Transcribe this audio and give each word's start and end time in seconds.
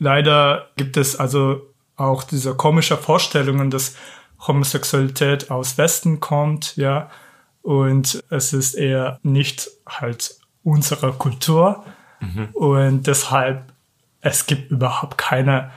leider 0.00 0.66
gibt 0.76 0.96
es 0.96 1.14
also 1.14 1.60
auch 1.96 2.24
diese 2.24 2.54
komische 2.54 2.96
Vorstellungen, 2.96 3.70
dass 3.70 3.94
Homosexualität 4.46 5.50
aus 5.50 5.78
Westen 5.78 6.18
kommt, 6.18 6.76
ja, 6.76 7.10
und 7.62 8.24
es 8.30 8.52
ist 8.52 8.74
eher 8.74 9.20
nicht 9.22 9.68
halt 9.86 10.34
unsere 10.64 11.12
Kultur 11.12 11.84
mhm. 12.20 12.48
und 12.54 13.06
deshalb 13.06 13.70
es 14.22 14.46
gibt 14.46 14.70
überhaupt 14.70 15.18
keine 15.18 15.70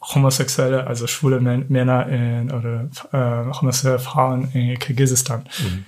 homosexuelle, 0.00 0.86
also 0.86 1.06
schwule 1.06 1.40
Männer 1.40 2.06
in, 2.08 2.50
oder 2.50 2.88
äh, 3.12 3.52
homosexuelle 3.52 3.98
Frauen 3.98 4.50
in 4.52 4.78
Kirgisistan. 4.78 5.44
Mhm. 5.58 5.84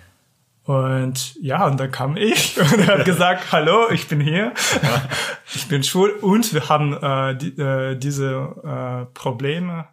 Und 0.67 1.37
ja, 1.41 1.65
und 1.65 1.79
dann 1.79 1.93
kam 1.93 2.17
ich 2.17 2.61
und 2.61 2.81
er 2.81 2.99
hat 2.99 3.05
gesagt, 3.05 3.53
hallo, 3.53 3.89
ich 3.91 4.09
bin 4.09 4.21
hier, 4.21 4.53
ich 5.55 5.69
bin 5.69 5.85
schwul 5.85 6.11
und 6.11 6.53
wir 6.53 6.69
haben 6.69 6.93
äh, 6.93 7.37
die, 7.37 7.57
äh, 7.61 7.97
diese 7.97 8.57
äh, 8.65 9.07
Probleme. 9.15 9.87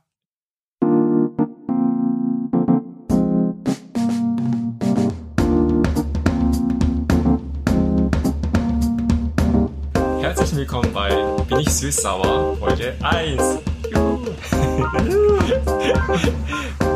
Herzlich 10.21 10.55
willkommen 10.55 10.91
bei 10.91 11.09
Bin 11.49 11.59
ich 11.59 11.69
süß-sauer, 11.69 12.57
Folge 12.57 12.95
1. 13.03 13.59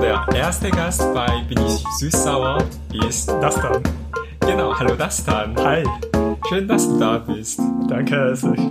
Der 0.01 0.25
erste 0.35 0.69
Gast 0.69 1.01
bei 1.13 1.43
Bin 1.49 1.57
ich 1.65 1.83
süß-sauer 1.99 2.63
ist 3.07 3.29
Dastan. 3.29 3.81
Genau, 4.41 4.77
hallo 4.77 4.95
Dastan. 4.95 5.55
Hi. 5.57 5.83
Schön, 6.47 6.67
dass 6.67 6.88
du 6.88 6.99
da 6.99 7.17
bist. 7.17 7.59
Danke, 7.88 8.19
also 8.19 8.53
ich, 8.53 8.61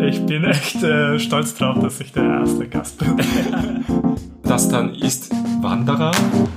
ich 0.00 0.26
bin 0.26 0.44
echt 0.44 0.82
äh, 0.82 1.18
stolz 1.18 1.54
drauf, 1.54 1.78
dass 1.80 2.00
ich 2.00 2.12
der 2.12 2.24
erste 2.24 2.68
Gast 2.68 2.98
bin. 2.98 3.16
Dastan 4.42 4.94
ist 4.94 5.30
Wanderer, 5.60 6.12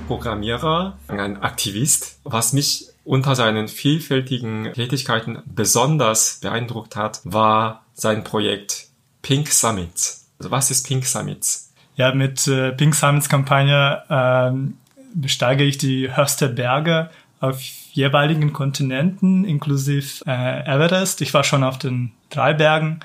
Programmierer, 0.06 0.96
ein 1.08 1.42
Aktivist. 1.42 2.20
Was 2.24 2.52
mich 2.52 2.86
unter 3.04 3.34
seinen 3.34 3.68
vielfältigen 3.68 4.72
Tätigkeiten 4.74 5.42
besonders 5.46 6.38
beeindruckt 6.40 6.94
hat, 6.94 7.20
war 7.24 7.84
sein 7.94 8.22
Projekt 8.22 8.86
Pink 9.22 9.48
Summits. 9.48 10.28
Also 10.38 10.50
was 10.50 10.70
ist 10.70 10.86
Pink 10.86 11.04
Summits? 11.04 11.69
Ja, 12.00 12.14
mit 12.14 12.48
äh, 12.48 12.72
Pink 12.72 12.94
Summits 12.94 13.28
Kampagne 13.28 14.02
ähm, 14.08 14.78
besteige 15.12 15.64
ich 15.64 15.76
die 15.76 16.10
höchste 16.10 16.48
Berge 16.48 17.10
auf 17.40 17.60
jeweiligen 17.92 18.54
Kontinenten, 18.54 19.44
inklusive 19.44 20.24
äh, 20.26 20.64
Everest. 20.64 21.20
Ich 21.20 21.34
war 21.34 21.44
schon 21.44 21.62
auf 21.62 21.76
den 21.76 22.12
drei 22.30 22.54
Bergen, 22.54 23.00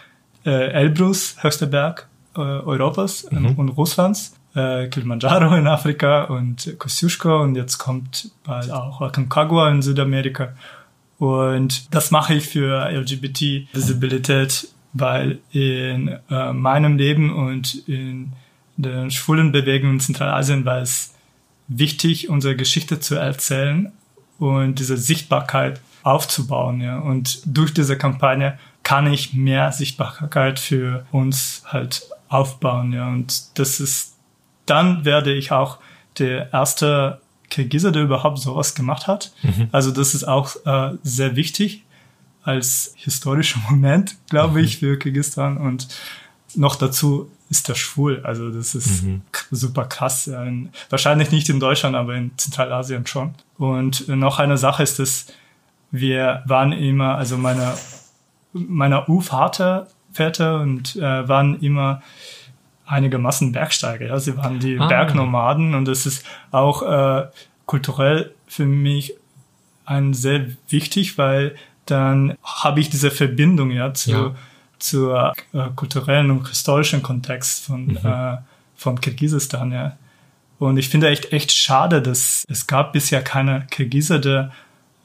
äh, 0.45 0.71
Elbrus, 0.71 1.35
höchster 1.41 1.65
Berg 1.65 2.07
äh, 2.37 2.39
Europas 2.39 3.29
mhm. 3.29 3.55
und 3.57 3.69
Russlands, 3.71 4.33
äh, 4.55 4.87
Kilimanjaro 4.87 5.53
in 5.55 5.67
Afrika 5.67 6.23
und 6.23 6.79
Kosciuszko 6.79 7.41
und 7.41 7.55
jetzt 7.55 7.77
kommt 7.77 8.31
bald 8.45 8.71
auch 8.71 9.01
Aconcagua 9.01 9.71
in 9.71 9.81
Südamerika. 9.81 10.53
Und 11.19 11.93
das 11.93 12.11
mache 12.11 12.35
ich 12.35 12.47
für 12.47 12.89
LGBT-Visibilität, 12.89 14.69
weil 14.93 15.39
in 15.51 16.17
äh, 16.29 16.53
meinem 16.53 16.95
Leben 16.95 17.35
und 17.35 17.89
in 17.89 18.31
der 18.77 19.09
schwulen 19.09 19.51
Bewegung 19.51 19.91
in 19.91 19.99
Zentralasien 19.99 20.65
war 20.65 20.79
es 20.79 21.13
wichtig, 21.67 22.29
unsere 22.29 22.55
Geschichte 22.55 22.99
zu 22.99 23.15
erzählen 23.15 23.91
und 24.37 24.79
diese 24.79 24.97
Sichtbarkeit 24.97 25.81
aufzubauen. 26.03 26.81
Ja. 26.81 26.99
Und 26.99 27.41
durch 27.45 27.73
diese 27.73 27.97
Kampagne 27.97 28.59
kann 28.83 29.11
ich 29.11 29.33
mehr 29.33 29.71
Sichtbarkeit 29.71 30.59
für 30.59 31.05
uns 31.11 31.63
halt 31.65 32.03
aufbauen. 32.29 32.93
Ja. 32.93 33.07
Und 33.07 33.57
das 33.57 33.79
ist, 33.79 34.15
dann 34.65 35.05
werde 35.05 35.33
ich 35.33 35.51
auch 35.51 35.79
der 36.19 36.53
erste 36.53 37.21
Kirgiser, 37.49 37.91
der 37.91 38.03
überhaupt 38.03 38.39
sowas 38.39 38.75
gemacht 38.75 39.07
hat. 39.07 39.31
Mhm. 39.41 39.69
Also 39.71 39.91
das 39.91 40.13
ist 40.13 40.25
auch 40.25 40.55
äh, 40.65 40.97
sehr 41.03 41.35
wichtig 41.35 41.83
als 42.43 42.93
historischer 42.97 43.59
Moment, 43.69 44.17
glaube 44.29 44.59
mhm. 44.59 44.65
ich, 44.65 44.77
für 44.77 44.97
Kirgistan. 44.99 45.57
Und 45.57 45.87
noch 46.57 46.75
dazu 46.75 47.29
ist 47.49 47.69
er 47.69 47.75
schwul. 47.75 48.21
Also 48.23 48.49
das 48.49 48.75
ist 48.75 49.03
mhm. 49.03 49.21
super 49.51 49.85
krass. 49.85 50.29
Wahrscheinlich 50.89 51.31
nicht 51.31 51.49
in 51.49 51.59
Deutschland, 51.59 51.95
aber 51.95 52.15
in 52.15 52.31
Zentralasien 52.37 53.05
schon. 53.05 53.35
Und 53.57 54.07
noch 54.07 54.39
eine 54.39 54.57
Sache 54.57 54.83
ist, 54.83 54.99
dass 54.99 55.27
wir 55.91 56.43
waren 56.45 56.71
immer, 56.71 57.15
also 57.15 57.37
meine, 57.37 57.73
meiner 58.53 59.07
U-Vater, 59.07 59.87
Väter 60.11 60.61
und 60.61 60.95
äh, 60.95 61.27
waren 61.27 61.59
immer 61.61 62.01
einigermaßen 62.85 63.51
Bergsteiger. 63.51 64.07
Ja. 64.07 64.19
Sie 64.19 64.37
waren 64.37 64.59
die 64.59 64.79
ah. 64.79 64.87
Bergnomaden 64.87 65.75
und 65.75 65.85
das 65.85 66.05
ist 66.05 66.25
auch 66.51 66.81
äh, 66.83 67.27
kulturell 67.65 68.33
für 68.47 68.65
mich 68.65 69.15
ein 69.85 70.13
sehr 70.13 70.47
wichtig, 70.69 71.17
weil 71.17 71.55
dann 71.85 72.35
habe 72.43 72.79
ich 72.79 72.89
diese 72.89 73.11
Verbindung 73.11 73.71
ja 73.71 73.93
zu 73.93 74.11
ja 74.11 74.35
zur 74.79 75.33
äh, 75.53 75.69
kulturellen 75.75 76.31
und 76.31 76.47
historischen 76.47 77.03
Kontext 77.03 77.65
von, 77.65 77.85
mhm. 77.85 77.97
äh, 78.03 78.37
von 78.75 78.99
Kirgisistan, 78.99 79.71
ja. 79.71 79.97
Und 80.57 80.77
ich 80.77 80.89
finde 80.89 81.09
echt, 81.09 81.33
echt 81.33 81.51
schade, 81.51 82.01
dass 82.01 82.45
es 82.47 82.65
gab 82.67 82.93
bisher 82.93 83.21
keine 83.21 83.67
Kirgiser, 83.69 84.19
der 84.19 84.51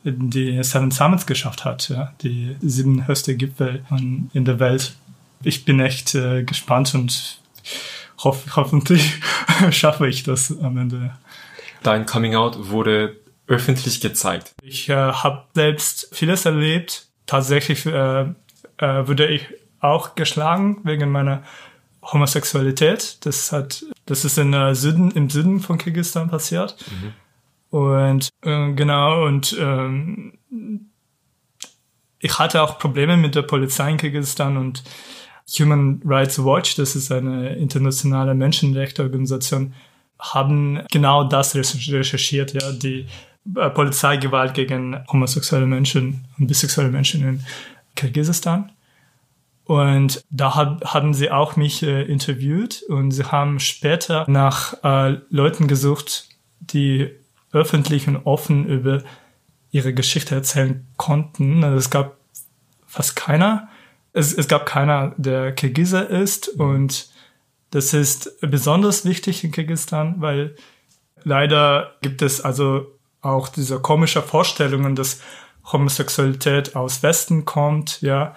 die 0.05 0.63
Seven 0.63 0.91
Summits 0.91 1.27
geschafft 1.27 1.65
hat, 1.65 1.89
ja, 1.89 2.13
die 2.23 2.57
sieben 2.61 3.07
höchste 3.07 3.37
Gipfel 3.37 3.85
in 4.33 4.45
der 4.45 4.59
Welt. 4.59 4.95
Ich 5.43 5.65
bin 5.65 5.81
echt 5.81 6.15
äh, 6.15 6.43
gespannt 6.45 6.95
und 6.95 7.39
hoff, 8.19 8.45
hoffentlich 8.57 9.21
schaffe 9.71 10.09
ich 10.09 10.23
das 10.23 10.57
am 10.63 10.79
Ende. 10.79 11.15
Dein 11.83 12.07
Coming 12.07 12.35
Out 12.35 12.71
wurde 12.71 13.17
öffentlich 13.47 14.01
gezeigt. 14.01 14.53
Ich 14.63 14.89
äh, 14.89 14.95
habe 14.95 15.45
selbst 15.55 16.09
vieles 16.13 16.47
erlebt. 16.47 17.07
Tatsächlich 17.27 17.85
äh, 17.87 18.21
äh, 18.21 18.27
würde 18.79 19.27
ich 19.27 19.47
auch 19.81 20.15
geschlagen 20.15 20.81
wegen 20.85 21.11
meiner 21.11 21.43
Homosexualität. 22.03 23.25
Das 23.25 23.53
hat, 23.53 23.85
das 24.07 24.25
ist 24.25 24.39
in 24.39 24.53
äh, 24.53 24.75
Süden, 24.75 25.11
im 25.13 25.31
Süden 25.31 25.61
von 25.61 25.79
Kirgisistan 25.79 26.31
passiert. 26.31 26.77
Mhm. 26.91 27.13
Und 27.71 28.29
äh, 28.43 28.73
genau, 28.73 29.27
und 29.27 29.57
ähm, 29.59 30.39
ich 32.19 32.39
hatte 32.39 32.63
auch 32.63 32.79
Probleme 32.79 33.17
mit 33.17 33.35
der 33.35 33.43
Polizei 33.43 33.91
in 33.91 33.97
Kirgisistan 33.97 34.57
und 34.57 34.83
Human 35.59 36.01
Rights 36.05 36.39
Watch, 36.45 36.77
das 36.77 36.95
ist 36.95 37.11
eine 37.11 37.55
internationale 37.57 38.35
Menschenrechtsorganisation, 38.35 39.75
haben 40.19 40.83
genau 40.91 41.25
das 41.25 41.55
recherchiert, 41.55 42.53
ja, 42.53 42.73
die 42.73 43.07
äh, 43.57 43.71
Polizeigewalt 43.71 44.55
gegen 44.55 45.03
homosexuelle 45.11 45.67
Menschen 45.67 46.27
und 46.39 46.47
bisexuelle 46.47 46.91
Menschen 46.91 47.27
in 47.27 47.45
Kirgisistan. 47.97 48.71
Und 49.65 50.25
da 50.31 50.57
hab, 50.57 50.85
haben 50.85 51.15
sie 51.15 51.31
auch 51.31 51.57
mich 51.57 51.83
äh, 51.83 52.03
interviewt 52.03 52.83
und 52.89 53.13
sie 53.13 53.25
haben 53.25 53.61
später 53.61 54.25
nach 54.29 54.75
äh, 54.83 55.19
Leuten 55.31 55.69
gesucht, 55.69 56.29
die 56.59 57.11
öffentlich 57.53 58.09
und 58.09 58.17
offen 58.27 58.67
über 58.67 59.03
ihre 59.71 59.95
Geschichte 59.95 60.35
erzählen 60.35 60.87
konnten. 60.97 61.63
Also 61.63 61.77
es 61.77 61.91
gab 61.91 62.17
fast 62.87 63.15
keiner. 63.15 63.69
Es, 64.13 64.33
es 64.33 64.49
gab 64.49 64.67
keiner, 64.67 65.15
der 65.17 65.53
Kirgiser 65.53 66.09
ist 66.11 66.49
und 66.49 67.09
das 67.71 67.95
ist 67.95 68.41
besonders 68.41 69.05
wichtig 69.05 69.45
in 69.45 69.53
Kirgisistan, 69.53 70.17
weil 70.19 70.57
leider 71.23 71.93
gibt 72.03 72.23
es 72.23 72.41
also 72.41 72.87
auch 73.23 73.49
diese 73.49 73.79
komische 73.79 74.23
Vorstellungen, 74.23 74.97
dass 74.97 75.21
Homosexualität 75.73 76.75
aus 76.75 77.03
Westen 77.03 77.45
kommt, 77.45 78.01
ja, 78.01 78.35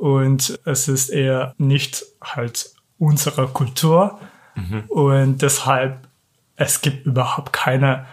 und 0.00 0.58
es 0.64 0.88
ist 0.88 1.10
eher 1.10 1.54
nicht 1.58 2.06
halt 2.22 2.70
unsere 2.98 3.48
Kultur 3.48 4.18
mhm. 4.54 4.84
und 4.88 5.42
deshalb 5.42 6.08
es 6.56 6.80
gibt 6.80 7.06
überhaupt 7.06 7.52
keine 7.52 8.06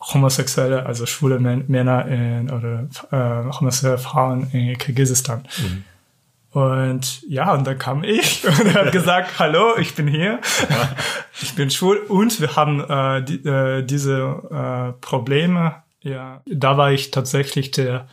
homosexuelle, 0.00 0.84
also 0.86 1.06
schwule 1.06 1.38
Männer 1.38 2.06
in, 2.06 2.50
oder 2.50 2.88
äh, 3.10 3.52
homosexuelle 3.52 3.98
Frauen 3.98 4.50
in 4.52 4.76
Kirgisistan. 4.76 5.44
Mhm. 5.58 5.84
Und 6.50 7.22
ja, 7.28 7.52
und 7.52 7.66
dann 7.66 7.78
kam 7.78 8.04
ich 8.04 8.46
und 8.60 8.66
er 8.66 8.86
hat 8.86 8.92
gesagt, 8.92 9.38
hallo, 9.38 9.76
ich 9.78 9.94
bin 9.94 10.08
hier, 10.08 10.40
ich 11.42 11.54
bin 11.54 11.70
schwul 11.70 11.98
und 12.08 12.40
wir 12.40 12.54
haben 12.54 12.80
äh, 12.80 13.22
die, 13.22 13.48
äh, 13.48 13.82
diese 13.82 14.42
äh, 14.50 14.92
Probleme. 15.00 15.76
Ja, 16.02 16.42
da 16.46 16.76
war 16.76 16.92
ich 16.92 17.10
tatsächlich 17.10 17.70
der 17.70 18.08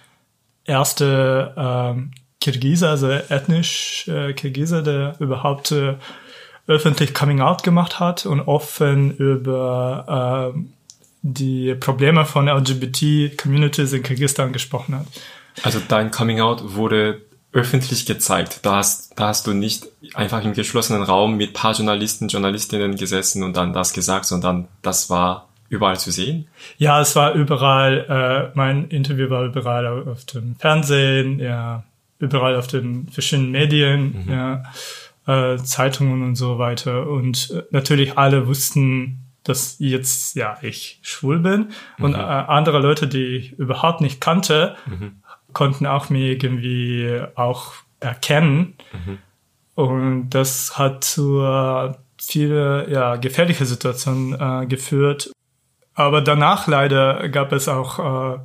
erste 0.65 1.53
äh, 1.55 2.24
Kirgiser, 2.45 2.91
also 2.91 3.09
ethnisch 3.09 4.07
äh, 4.07 4.33
Kirgiser, 4.33 4.83
der 4.83 5.15
überhaupt 5.19 5.71
äh, 5.71 5.95
öffentlich 6.67 7.15
Coming 7.15 7.41
Out 7.41 7.63
gemacht 7.63 7.99
hat 7.99 8.27
und 8.27 8.41
offen 8.41 9.15
über 9.17 10.53
äh, 10.53 10.59
die 11.23 11.73
Probleme 11.73 12.25
von 12.25 12.47
LGBT-Communities 12.47 13.93
in 13.93 14.03
Kirgisistan 14.03 14.53
gesprochen 14.53 14.95
hat. 14.95 15.07
Also 15.63 15.79
dein 15.87 16.11
Coming 16.11 16.39
Out 16.39 16.75
wurde 16.75 17.21
öffentlich 17.51 18.05
gezeigt. 18.05 18.59
Da 18.61 18.75
hast, 18.75 19.17
da 19.19 19.29
hast 19.29 19.47
du 19.47 19.53
nicht 19.53 19.87
einfach 20.13 20.43
im 20.43 20.53
geschlossenen 20.53 21.01
Raum 21.01 21.37
mit 21.37 21.53
paar 21.53 21.73
Journalisten, 21.73 22.27
Journalistinnen 22.27 22.95
gesessen 22.95 23.41
und 23.41 23.57
dann 23.57 23.73
das 23.73 23.93
gesagt, 23.93 24.25
sondern 24.25 24.67
das 24.83 25.09
war 25.09 25.47
überall 25.69 25.97
zu 25.97 26.11
sehen? 26.11 26.47
Ja, 26.77 27.01
es 27.01 27.15
war 27.15 27.33
überall, 27.33 28.51
äh, 28.53 28.55
mein 28.55 28.89
Interview 28.89 29.31
war 29.31 29.45
überall 29.45 29.87
auf 29.87 30.25
dem 30.25 30.55
Fernsehen, 30.57 31.39
ja, 31.39 31.83
überall 32.19 32.55
auf 32.55 32.67
den 32.67 33.07
verschiedenen 33.09 33.51
Medien, 33.51 34.25
mhm. 34.25 34.31
ja, 34.31 34.63
äh, 35.27 35.57
Zeitungen 35.57 36.23
und 36.23 36.35
so 36.35 36.59
weiter. 36.59 37.07
Und 37.07 37.51
äh, 37.51 37.63
natürlich 37.71 38.17
alle 38.17 38.47
wussten, 38.47 39.21
dass 39.43 39.77
jetzt 39.79 40.35
ja 40.35 40.57
ich 40.61 40.99
schwul 41.01 41.39
bin. 41.39 41.69
Und 41.99 42.11
mhm. 42.11 42.19
äh, 42.19 42.23
andere 42.23 42.79
Leute, 42.79 43.07
die 43.07 43.37
ich 43.37 43.53
überhaupt 43.53 44.01
nicht 44.01 44.21
kannte, 44.21 44.75
mhm. 44.85 45.21
konnten 45.53 45.85
auch 45.85 46.09
mir 46.09 46.31
irgendwie 46.31 47.21
auch 47.35 47.73
erkennen. 47.99 48.75
Mhm. 48.93 49.17
Und 49.75 50.29
das 50.29 50.77
hat 50.77 51.03
zu 51.03 51.41
viele 52.17 52.89
ja, 52.89 53.15
gefährliche 53.17 53.65
Situationen 53.65 54.33
äh, 54.39 54.65
geführt. 54.65 55.31
Aber 55.93 56.21
danach 56.21 56.67
leider 56.67 57.29
gab 57.29 57.51
es 57.51 57.67
auch 57.67 58.37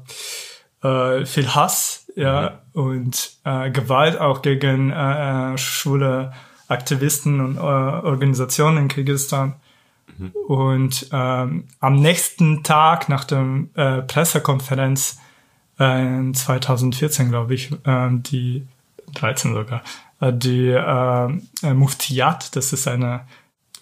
äh, 0.82 0.88
äh, 0.88 1.26
viel 1.26 1.48
Hass 1.54 1.99
ja, 2.16 2.60
und 2.72 3.32
äh, 3.44 3.70
Gewalt 3.70 4.18
auch 4.20 4.42
gegen 4.42 4.90
äh, 4.90 5.54
äh 5.54 5.58
schwule 5.58 6.32
Aktivisten 6.68 7.40
und 7.40 7.56
äh, 7.56 7.60
Organisationen 7.60 8.78
in 8.78 8.88
Kirgisistan. 8.88 9.54
Mhm. 10.18 10.32
Und 10.46 11.08
ähm, 11.12 11.64
am 11.80 12.00
nächsten 12.00 12.62
Tag 12.62 13.08
nach 13.08 13.24
der 13.24 13.64
äh, 13.74 14.02
Pressekonferenz 14.02 15.18
äh, 15.78 16.02
in 16.02 16.34
2014, 16.34 17.30
glaube 17.30 17.54
ich, 17.54 17.72
äh, 17.84 18.08
die 18.12 18.66
13 19.14 19.54
sogar, 19.54 19.82
äh, 20.20 20.32
die 20.32 20.68
äh, 20.68 21.74
Muftiat, 21.74 22.54
das 22.54 22.72
ist 22.72 22.86
eine 22.86 23.22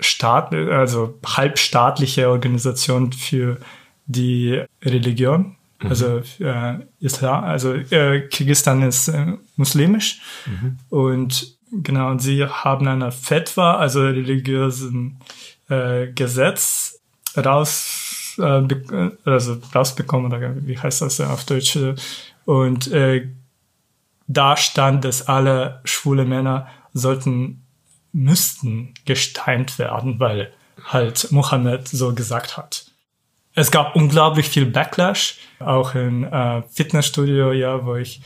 Staat, 0.01 0.55
also 0.55 1.19
halbstaatliche 1.27 2.31
Organisation 2.31 3.13
für 3.13 3.59
die 4.07 4.63
Religion. 4.83 5.57
Mhm. 5.81 5.89
Also 5.89 6.23
äh, 6.41 6.79
Islam, 7.01 7.45
also 7.45 7.75
äh, 7.75 8.29
Kirgisistan 8.29 8.83
ist 8.83 9.09
äh, 9.09 9.35
muslimisch 9.57 10.21
mhm. 10.47 10.79
und 10.89 11.57
genau, 11.71 12.11
und 12.11 12.21
sie 12.21 12.45
haben 12.45 12.89
eine 12.89 13.13
Fetwa, 13.13 13.77
also 13.77 14.03
religiösen 14.03 15.21
äh, 15.69 16.09
Gesetz 16.13 17.01
raus, 17.37 18.37
äh, 18.39 18.63
also 19.25 19.59
rausbekommen, 19.75 20.33
oder 20.33 20.55
wie 20.67 20.79
heißt 20.79 21.03
das 21.03 21.21
auf 21.21 21.45
Deutsch? 21.45 21.79
Und 22.45 22.91
äh, 22.93 23.29
da 24.27 24.57
stand, 24.57 25.05
dass 25.05 25.29
alle 25.29 25.81
schwule 25.85 26.25
Männer 26.25 26.69
sollten 26.93 27.63
müssten 28.13 28.95
gesteint 29.05 29.79
werden, 29.79 30.19
weil 30.21 30.53
halt 30.85 31.31
Mohammed 31.33 31.89
so 31.89 32.15
gesagt 32.15 32.57
hat. 32.57 32.88
Es 33.59 33.73
gab 33.73 33.97
unglaublich 33.97 34.49
viel 34.49 34.67
Backlash, 34.67 35.35
auch 35.59 35.97
in 35.97 36.23
äh, 36.23 36.63
Fitnessstudio, 36.71 37.51
ja, 37.51 37.85
wo 37.85 37.97
ich 37.97 38.21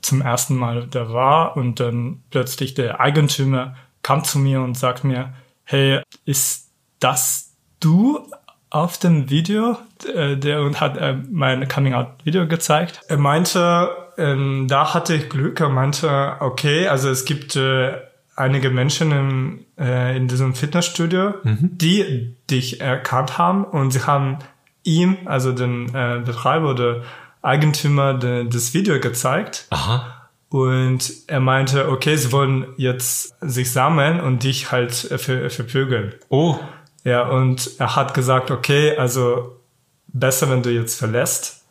zum 0.00 0.22
ersten 0.22 0.54
Mal 0.54 0.86
da 0.86 1.12
war 1.12 1.56
und 1.56 1.80
dann 1.80 2.22
plötzlich 2.30 2.74
der 2.74 3.00
Eigentümer 3.00 3.74
kam 4.02 4.22
zu 4.22 4.38
mir 4.38 4.60
und 4.60 4.78
sagt 4.78 5.02
mir, 5.02 5.34
hey, 5.64 6.02
ist 6.24 6.70
das 7.00 7.56
du 7.80 8.30
auf 8.70 8.96
dem 8.96 9.28
Video? 9.28 9.76
Äh, 10.14 10.36
der 10.36 10.60
und 10.60 10.80
hat 10.80 10.98
äh, 10.98 11.16
mein 11.28 11.66
Coming 11.66 11.94
Out 11.94 12.10
Video 12.22 12.46
gezeigt. 12.46 13.00
Er 13.08 13.18
meinte, 13.18 13.90
ähm, 14.18 14.68
da 14.68 14.94
hatte 14.94 15.14
ich 15.14 15.30
Glück. 15.30 15.58
Er 15.58 15.68
meinte, 15.68 16.36
okay, 16.38 16.86
also 16.86 17.10
es 17.10 17.24
gibt 17.24 17.56
äh, 17.56 17.94
einige 18.36 18.70
Menschen 18.70 19.12
im, 19.12 19.64
äh, 19.78 20.16
in 20.16 20.28
diesem 20.28 20.54
Fitnessstudio, 20.54 21.34
mhm. 21.42 21.70
die 21.72 22.36
dich 22.50 22.80
erkannt 22.80 23.38
haben 23.38 23.64
und 23.64 23.92
sie 23.92 24.06
haben 24.06 24.38
ihm, 24.82 25.16
also 25.24 25.52
den 25.52 25.94
äh, 25.94 26.20
Betreiber 26.24 26.70
oder 26.70 27.02
Eigentümer 27.42 28.14
de, 28.14 28.48
das 28.48 28.74
Video 28.74 28.98
gezeigt. 29.00 29.66
Aha. 29.70 30.28
Und 30.48 31.12
er 31.26 31.40
meinte, 31.40 31.88
okay, 31.88 32.16
sie 32.16 32.30
wollen 32.30 32.66
jetzt 32.76 33.34
sich 33.40 33.72
sammeln 33.72 34.20
und 34.20 34.44
dich 34.44 34.70
halt 34.70 34.92
ver 34.94 35.50
verprügeln. 35.50 36.14
Oh. 36.28 36.58
Ja, 37.02 37.28
und 37.28 37.72
er 37.78 37.96
hat 37.96 38.14
gesagt, 38.14 38.50
okay, 38.50 38.96
also 38.96 39.60
besser, 40.08 40.48
wenn 40.50 40.62
du 40.62 40.70
jetzt 40.70 40.98
verlässt, 40.98 41.64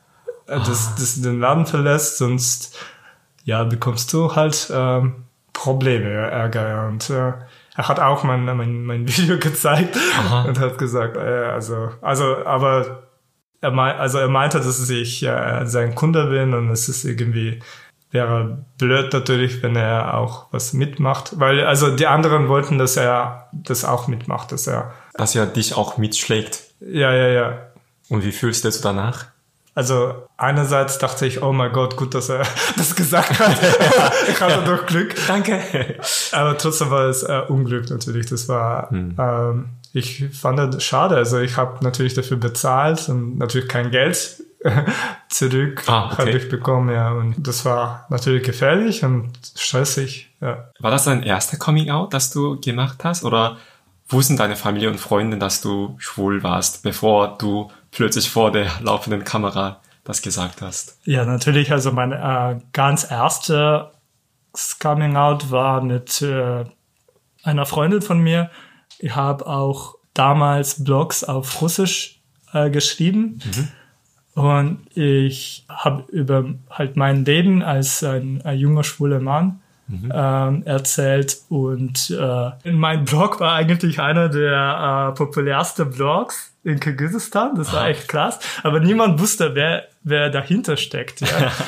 äh, 0.47 0.57
das, 0.57 0.89
ah. 0.89 0.95
das 0.99 1.21
den 1.21 1.39
Laden 1.39 1.65
verlässt, 1.65 2.17
sonst 2.17 2.77
ja 3.45 3.63
bekommst 3.63 4.11
du 4.13 4.35
halt 4.35 4.71
ähm, 4.73 5.23
Probleme, 5.53 6.09
Ärger. 6.09 6.87
Und 6.87 7.09
äh, 7.09 7.33
er 7.75 7.87
hat 7.87 7.99
auch 7.99 8.23
mein, 8.23 8.45
mein, 8.45 8.83
mein 8.83 9.07
Video 9.07 9.37
gezeigt 9.37 9.97
Aha. 10.19 10.43
und 10.43 10.59
hat 10.59 10.77
gesagt, 10.77 11.17
äh, 11.17 11.19
also, 11.19 11.89
also, 12.01 12.45
aber 12.45 13.03
er 13.61 13.71
meint, 13.71 13.99
also 13.99 14.17
er 14.17 14.27
meinte, 14.27 14.59
dass 14.59 14.89
ich 14.89 15.23
äh, 15.23 15.65
sein 15.65 15.95
Kunde 15.95 16.27
bin 16.27 16.53
und 16.53 16.69
es 16.69 16.89
ist 16.89 17.05
irgendwie 17.05 17.61
wäre 18.13 18.63
blöd 18.77 19.11
natürlich, 19.11 19.63
wenn 19.63 19.75
er 19.75 20.13
auch 20.15 20.45
was 20.51 20.73
mitmacht, 20.73 21.39
weil 21.39 21.65
also 21.65 21.95
die 21.95 22.05
anderen 22.05 22.47
wollten, 22.47 22.77
dass 22.77 22.95
er 22.95 23.49
das 23.51 23.85
auch 23.85 24.07
mitmacht, 24.07 24.51
dass 24.51 24.67
er 24.67 24.93
dass 25.15 25.35
er 25.35 25.47
dich 25.47 25.75
auch 25.75 25.97
mitschlägt. 25.97 26.63
Ja, 26.79 27.11
ja, 27.11 27.27
ja. 27.27 27.67
Und 28.09 28.23
wie 28.23 28.31
fühlst 28.31 28.63
du 28.63 28.69
dich 28.69 28.81
danach? 28.81 29.25
Also 29.75 30.27
einerseits 30.37 30.99
dachte 30.99 31.25
ich, 31.25 31.41
oh 31.41 31.51
mein 31.51 31.71
Gott, 31.71 31.97
gut, 31.97 32.13
dass 32.13 32.29
er 32.29 32.45
das 32.77 32.95
gesagt 32.95 33.39
hat. 33.39 33.57
ich 34.29 34.39
hatte 34.39 34.63
doch 34.65 34.85
Glück. 34.85 35.15
Danke. 35.27 35.59
Aber 36.31 36.57
trotzdem 36.57 36.91
war 36.91 37.05
es 37.05 37.23
äh, 37.23 37.41
Unglück 37.47 37.89
natürlich. 37.89 38.27
Das 38.27 38.47
war, 38.47 38.89
hm. 38.91 39.15
ähm, 39.17 39.69
ich 39.93 40.25
fand 40.31 40.59
das 40.59 40.83
schade. 40.83 41.15
Also 41.15 41.39
ich 41.39 41.57
habe 41.57 41.83
natürlich 41.83 42.13
dafür 42.13 42.37
bezahlt 42.37 43.09
und 43.09 43.37
natürlich 43.37 43.67
kein 43.67 43.89
Geld 43.89 44.43
zurück 45.29 45.83
ah, 45.87 46.11
okay. 46.11 46.17
habe 46.17 46.31
ich 46.31 46.49
bekommen. 46.49 46.93
Ja, 46.93 47.11
und 47.11 47.35
das 47.39 47.65
war 47.65 48.05
natürlich 48.09 48.43
gefährlich 48.43 49.03
und 49.03 49.31
stressig. 49.55 50.29
Ja. 50.39 50.69
War 50.79 50.91
das 50.91 51.05
dein 51.05 51.23
erster 51.23 51.57
Coming 51.57 51.89
Out, 51.89 52.13
das 52.13 52.31
du 52.31 52.59
gemacht 52.59 53.03
hast, 53.03 53.23
oder 53.23 53.57
wussten 54.07 54.37
deine 54.37 54.55
Familie 54.55 54.89
und 54.89 54.99
Freunde, 54.99 55.37
dass 55.37 55.61
du 55.61 55.95
schwul 55.97 56.43
warst, 56.43 56.83
bevor 56.83 57.37
du 57.37 57.71
plötzlich 57.93 58.29
vor 58.29 58.51
der 58.51 58.69
laufenden 58.81 59.23
Kamera 59.23 59.81
das 60.03 60.21
gesagt 60.21 60.61
hast? 60.61 60.99
Ja, 61.05 61.25
natürlich. 61.25 61.71
Also 61.71 61.91
mein 61.91 62.11
äh, 62.11 62.59
ganz 62.73 63.09
erste 63.09 63.91
Coming 64.79 65.15
Out 65.15 65.51
war 65.51 65.81
mit 65.81 66.21
äh, 66.21 66.65
einer 67.43 67.65
Freundin 67.65 68.01
von 68.01 68.19
mir. 68.19 68.49
Ich 68.99 69.15
habe 69.15 69.47
auch 69.47 69.95
damals 70.13 70.83
Blogs 70.83 71.23
auf 71.23 71.61
Russisch 71.61 72.21
äh, 72.53 72.69
geschrieben. 72.69 73.39
Mhm. 73.45 73.67
Und 74.35 74.97
ich 74.97 75.65
habe 75.69 76.05
über 76.11 76.45
halt 76.69 76.95
mein 76.97 77.23
Leben 77.25 77.61
als 77.61 78.03
ein, 78.03 78.41
ein 78.43 78.57
junger 78.57 78.83
schwuler 78.83 79.19
Mann 79.19 79.61
mhm. 79.87 80.11
ähm, 80.13 80.63
erzählt. 80.65 81.37
Und 81.49 82.09
äh, 82.09 82.71
mein 82.71 83.05
Blog 83.05 83.39
war 83.39 83.53
eigentlich 83.53 83.99
einer 83.99 84.29
der 84.29 85.11
äh, 85.11 85.15
populärsten 85.15 85.91
Blogs 85.91 86.53
in 86.63 86.79
Kirgisistan. 86.79 87.55
Das 87.55 87.73
war 87.73 87.87
echt 87.87 88.07
krass. 88.07 88.39
Aber 88.63 88.79
niemand 88.79 89.19
wusste, 89.19 89.55
wer, 89.55 89.87
wer 90.03 90.29
dahinter 90.29 90.77
steckt. 90.77 91.21
Ja. 91.21 91.51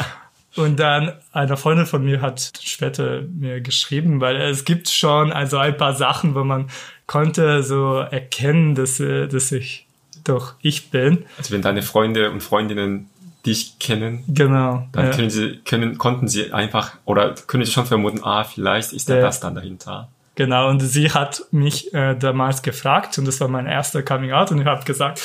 Und 0.55 0.79
dann 0.79 1.11
eine 1.33 1.57
Freundin 1.57 1.85
von 1.85 2.03
mir 2.03 2.21
hat 2.21 2.53
später 2.61 3.23
mir 3.23 3.59
geschrieben, 3.59 4.21
weil 4.21 4.37
es 4.37 4.63
gibt 4.63 4.87
schon 4.87 5.33
also 5.33 5.57
ein 5.57 5.75
paar 5.75 5.93
Sachen, 5.93 6.33
wo 6.33 6.45
man 6.45 6.69
konnte 7.07 7.61
so 7.61 7.97
erkennen, 7.97 8.73
dass, 8.73 9.01
äh, 9.01 9.27
dass 9.27 9.51
ich 9.51 9.85
doch 10.23 10.53
ich 10.61 10.89
bin. 10.89 11.25
Also 11.37 11.53
wenn 11.53 11.61
deine 11.61 11.81
Freunde 11.81 12.31
und 12.31 12.41
Freundinnen 12.41 13.09
dich 13.45 13.79
kennen, 13.79 14.23
genau, 14.27 14.87
dann 14.91 15.05
ja. 15.05 15.11
können 15.11 15.29
sie, 15.29 15.59
können, 15.65 15.97
konnten 15.97 16.27
sie 16.27 16.51
einfach 16.51 16.93
oder 17.05 17.35
können 17.47 17.65
sie 17.65 17.71
schon 17.71 17.85
vermuten, 17.85 18.21
ah, 18.23 18.43
vielleicht 18.43 18.93
ist 18.93 19.09
da 19.09 19.15
ja. 19.15 19.21
das 19.21 19.39
dann 19.39 19.55
dahinter. 19.55 20.09
Genau, 20.35 20.69
und 20.69 20.81
sie 20.81 21.11
hat 21.11 21.43
mich 21.51 21.93
äh, 21.93 22.15
damals 22.15 22.61
gefragt 22.61 23.17
und 23.17 23.25
das 23.25 23.39
war 23.39 23.47
mein 23.47 23.67
erster 23.67 24.03
Coming 24.03 24.33
Out 24.33 24.51
und 24.51 24.59
ich 24.59 24.65
habe 24.65 24.83
gesagt, 24.83 25.21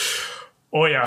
oh 0.70 0.86
ja, 0.86 1.04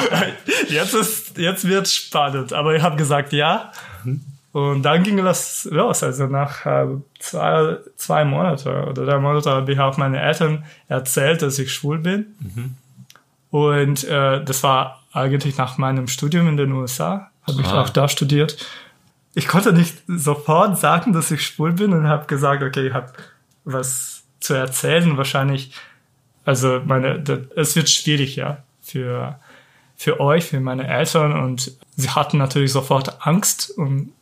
jetzt 0.68 0.94
ist, 0.94 1.36
jetzt 1.38 1.66
wird's 1.66 1.92
spannend. 1.92 2.52
Aber 2.52 2.74
ich 2.74 2.82
habe 2.82 2.96
gesagt 2.96 3.32
ja. 3.32 3.72
Mhm. 4.04 4.22
Und 4.52 4.82
dann 4.84 5.02
ging 5.02 5.18
das 5.18 5.68
los. 5.70 6.02
Also 6.02 6.26
nach 6.28 6.64
äh, 6.64 6.86
zwei, 7.18 7.76
zwei 7.96 8.24
Monate 8.24 8.86
oder 8.86 9.04
drei 9.04 9.18
Monate 9.18 9.50
habe 9.50 9.70
ich 9.70 9.78
auch 9.78 9.98
meine 9.98 10.20
Eltern 10.20 10.64
erzählt, 10.88 11.42
dass 11.42 11.58
ich 11.58 11.74
schwul 11.74 11.98
bin. 11.98 12.26
Mhm. 12.40 12.74
Und 13.50 14.04
äh, 14.04 14.42
das 14.42 14.62
war 14.62 15.02
eigentlich 15.16 15.56
nach 15.56 15.78
meinem 15.78 16.08
Studium 16.08 16.48
in 16.48 16.56
den 16.56 16.72
USA. 16.72 17.30
Habe 17.46 17.62
ich 17.62 17.68
auch 17.68 17.88
da 17.88 18.08
studiert 18.08 18.56
ich 19.36 19.46
konnte 19.46 19.74
nicht 19.74 19.98
sofort 20.06 20.78
sagen, 20.78 21.12
dass 21.12 21.30
ich 21.30 21.44
schwul 21.44 21.74
bin 21.74 21.92
und 21.92 22.08
habe 22.08 22.26
gesagt, 22.26 22.62
okay, 22.62 22.88
ich 22.88 22.94
habe 22.94 23.12
was 23.64 24.24
zu 24.40 24.54
erzählen. 24.54 25.18
Wahrscheinlich, 25.18 25.72
also 26.46 26.80
meine, 26.86 27.20
das, 27.20 27.40
es 27.54 27.76
wird 27.76 27.90
schwierig, 27.90 28.36
ja, 28.36 28.64
für 28.80 29.38
für 29.94 30.20
euch, 30.20 30.44
für 30.44 30.60
meine 30.60 30.86
Eltern 30.86 31.32
und 31.32 31.72
sie 31.96 32.10
hatten 32.10 32.38
natürlich 32.38 32.72
sofort 32.72 33.26
Angst 33.26 33.70
und 33.70 34.12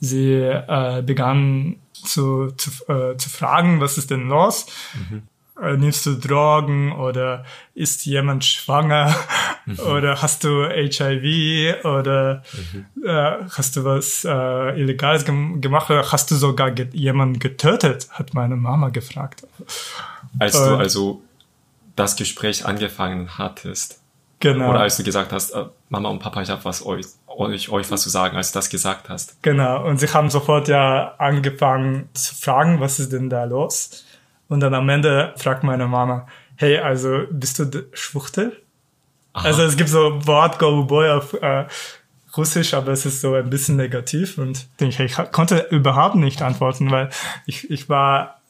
sie 0.00 0.34
äh, 0.34 1.02
begannen 1.04 1.80
zu, 1.92 2.50
zu, 2.52 2.70
äh, 2.92 3.16
zu 3.16 3.30
fragen, 3.30 3.80
was 3.80 3.98
ist 3.98 4.10
denn 4.10 4.28
los? 4.28 4.66
Mhm. 4.94 5.22
Äh, 5.60 5.76
nimmst 5.76 6.06
du 6.06 6.14
Drogen 6.14 6.92
oder 6.92 7.44
ist 7.74 8.06
jemand 8.06 8.44
schwanger 8.44 9.14
mhm. 9.66 9.78
oder 9.96 10.22
hast 10.22 10.44
du 10.44 10.66
HIV 10.66 11.84
oder 11.84 12.42
mhm. 12.52 12.86
äh, 13.04 13.44
hast 13.50 13.76
du 13.76 13.84
was 13.84 14.24
äh, 14.24 14.80
Illegales 14.80 15.26
gem 15.26 15.60
gemacht 15.60 15.90
oder 15.90 16.10
hast 16.10 16.30
du 16.30 16.36
sogar 16.36 16.70
ge 16.70 16.88
jemanden 16.92 17.38
getötet, 17.38 18.08
hat 18.12 18.32
meine 18.32 18.56
Mama 18.56 18.88
gefragt. 18.88 19.46
Als 20.38 20.54
du 20.54 20.76
also 20.76 21.22
das 21.96 22.16
Gespräch 22.16 22.64
angefangen 22.64 23.36
hattest. 23.36 24.00
Genau. 24.40 24.70
Oder 24.70 24.80
als 24.80 24.96
du 24.96 25.04
gesagt 25.04 25.32
hast, 25.32 25.50
äh, 25.50 25.66
Mama 25.90 26.08
und 26.08 26.18
Papa, 26.18 26.40
ich 26.40 26.48
habe 26.48 26.64
was 26.64 26.84
euch, 26.84 27.06
euch, 27.28 27.68
euch 27.68 27.90
was 27.90 28.02
zu 28.02 28.08
sagen, 28.08 28.36
als 28.36 28.52
du 28.52 28.58
das 28.58 28.70
gesagt 28.70 29.10
hast. 29.10 29.40
Genau. 29.42 29.86
Und 29.86 29.98
sie 29.98 30.08
haben 30.08 30.30
sofort 30.30 30.66
ja 30.68 31.14
angefangen 31.18 32.08
zu 32.14 32.34
fragen, 32.34 32.80
was 32.80 32.98
ist 32.98 33.12
denn 33.12 33.28
da 33.28 33.44
los? 33.44 34.04
Und 34.52 34.60
dann 34.60 34.74
am 34.74 34.86
Ende 34.90 35.32
fragt 35.38 35.64
meine 35.64 35.88
Mama, 35.88 36.26
hey, 36.56 36.76
also 36.76 37.22
bist 37.30 37.58
du 37.58 37.86
Schwuchtel? 37.94 38.60
Aha. 39.32 39.46
Also 39.46 39.62
es 39.62 39.78
gibt 39.78 39.88
so 39.88 40.26
Wort 40.26 40.58
Go 40.58 40.84
Boy 40.84 41.08
auf 41.08 41.32
äh, 41.32 41.64
Russisch, 42.36 42.74
aber 42.74 42.92
es 42.92 43.06
ist 43.06 43.22
so 43.22 43.32
ein 43.32 43.48
bisschen 43.48 43.76
negativ 43.76 44.36
und 44.36 44.66
ich, 44.78 45.00
ich 45.00 45.16
konnte 45.32 45.68
überhaupt 45.70 46.16
nicht 46.16 46.42
antworten, 46.42 46.90
weil 46.90 47.08
ich, 47.46 47.70
ich 47.70 47.88
war 47.88 48.42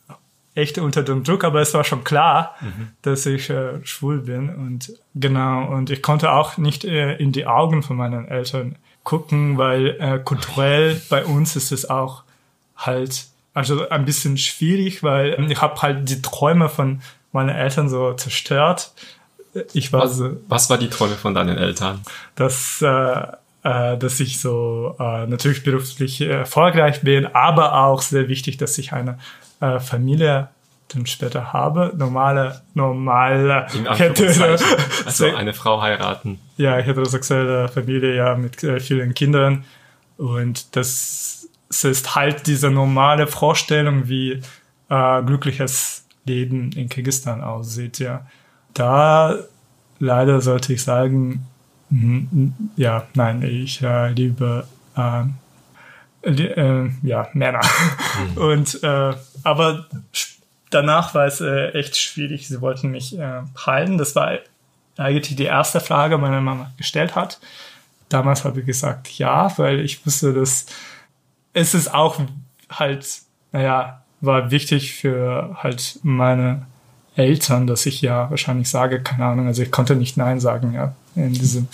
echt 0.56 0.78
unter 0.78 1.04
dem 1.04 1.22
Druck, 1.22 1.44
aber 1.44 1.60
es 1.60 1.72
war 1.72 1.84
schon 1.84 2.02
klar, 2.02 2.56
mhm. 2.60 2.88
dass 3.02 3.24
ich 3.24 3.48
äh, 3.48 3.78
schwul 3.84 4.22
bin 4.22 4.52
und 4.52 4.92
genau 5.14 5.68
und 5.68 5.88
ich 5.90 6.02
konnte 6.02 6.32
auch 6.32 6.58
nicht 6.58 6.84
äh, 6.84 7.14
in 7.14 7.30
die 7.30 7.46
Augen 7.46 7.84
von 7.84 7.96
meinen 7.96 8.26
Eltern 8.26 8.74
gucken, 9.04 9.56
weil 9.56 9.96
äh, 10.00 10.18
kulturell 10.18 11.00
bei 11.08 11.24
uns 11.24 11.54
ist 11.54 11.70
es 11.70 11.88
auch 11.88 12.24
halt 12.76 13.31
also 13.54 13.88
ein 13.88 14.04
bisschen 14.04 14.38
schwierig, 14.38 15.02
weil 15.02 15.50
ich 15.50 15.60
habe 15.60 15.80
halt 15.82 16.08
die 16.08 16.22
Träume 16.22 16.68
von 16.68 17.02
meinen 17.32 17.50
Eltern 17.50 17.88
so 17.88 18.14
zerstört. 18.14 18.92
Ich 19.72 19.92
war 19.92 20.02
was, 20.02 20.16
so, 20.16 20.36
was 20.48 20.70
war 20.70 20.78
die 20.78 20.88
Träume 20.88 21.14
von 21.14 21.34
deinen 21.34 21.58
Eltern? 21.58 22.00
Dass 22.34 22.80
äh, 22.80 23.26
äh, 23.64 23.96
dass 23.96 24.20
ich 24.20 24.40
so 24.40 24.96
äh, 24.98 25.26
natürlich 25.26 25.62
beruflich 25.62 26.20
erfolgreich 26.20 27.02
bin, 27.02 27.26
aber 27.26 27.84
auch 27.84 28.02
sehr 28.02 28.28
wichtig, 28.28 28.56
dass 28.56 28.76
ich 28.78 28.92
eine 28.92 29.18
äh, 29.60 29.78
Familie 29.78 30.48
dann 30.88 31.06
später 31.06 31.52
habe. 31.52 31.92
Normale, 31.96 32.60
normale 32.74 33.66
hetero 33.96 34.56
also 35.06 35.26
eine 35.26 35.52
Frau 35.52 35.80
heiraten. 35.80 36.40
Ja, 36.56 36.76
heterosexuelle 36.76 37.68
Familie, 37.68 38.16
ja, 38.16 38.34
mit 38.34 38.62
äh, 38.64 38.80
vielen 38.80 39.14
Kindern. 39.14 39.64
Und 40.18 40.76
das, 40.76 41.41
das 41.72 41.84
ist 41.84 42.14
halt 42.14 42.46
diese 42.46 42.70
normale 42.70 43.26
Vorstellung, 43.26 44.06
wie 44.06 44.42
äh, 44.90 45.22
glückliches 45.22 46.04
Leben 46.26 46.70
in 46.72 46.90
Kirgisistan 46.90 47.42
aussieht, 47.42 47.98
ja. 47.98 48.26
Da 48.74 49.38
leider 49.98 50.42
sollte 50.42 50.74
ich 50.74 50.82
sagen, 50.82 51.46
ja, 52.76 53.06
nein, 53.14 53.42
ich 53.42 53.82
äh, 53.82 54.10
liebe 54.10 54.66
äh, 54.96 55.24
äh, 56.28 56.90
ja, 57.02 57.28
Männer. 57.32 57.60
Mhm. 58.34 58.36
Und 58.42 58.82
äh, 58.82 59.14
aber 59.42 59.86
danach 60.70 61.14
war 61.14 61.26
es 61.26 61.40
äh, 61.40 61.70
echt 61.70 61.96
schwierig. 61.96 62.48
Sie 62.48 62.60
wollten 62.60 62.90
mich 62.90 63.18
äh, 63.18 63.42
halten. 63.56 63.98
Das 63.98 64.14
war 64.14 64.38
eigentlich 64.96 65.36
die 65.36 65.44
erste 65.44 65.80
Frage, 65.80 66.18
meine 66.18 66.40
Mama 66.40 66.70
gestellt 66.76 67.16
hat. 67.16 67.40
Damals 68.08 68.44
habe 68.44 68.60
ich 68.60 68.66
gesagt 68.66 69.18
ja, 69.18 69.52
weil 69.58 69.80
ich 69.80 70.06
wusste, 70.06 70.34
dass 70.34 70.66
es 71.52 71.74
ist 71.74 71.92
auch 71.92 72.20
halt, 72.70 73.22
naja, 73.52 74.02
war 74.20 74.50
wichtig 74.50 74.94
für 74.94 75.56
halt 75.58 75.98
meine 76.02 76.66
Eltern, 77.16 77.66
dass 77.66 77.86
ich 77.86 78.00
ja 78.00 78.30
wahrscheinlich 78.30 78.70
sage, 78.70 79.02
keine 79.02 79.26
Ahnung, 79.26 79.46
also 79.46 79.62
ich 79.62 79.70
konnte 79.70 79.96
nicht 79.96 80.16
Nein 80.16 80.40
sagen, 80.40 80.72
ja, 80.72 80.94
in 81.14 81.32
diesem 81.32 81.68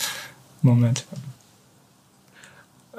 Moment. 0.61 1.05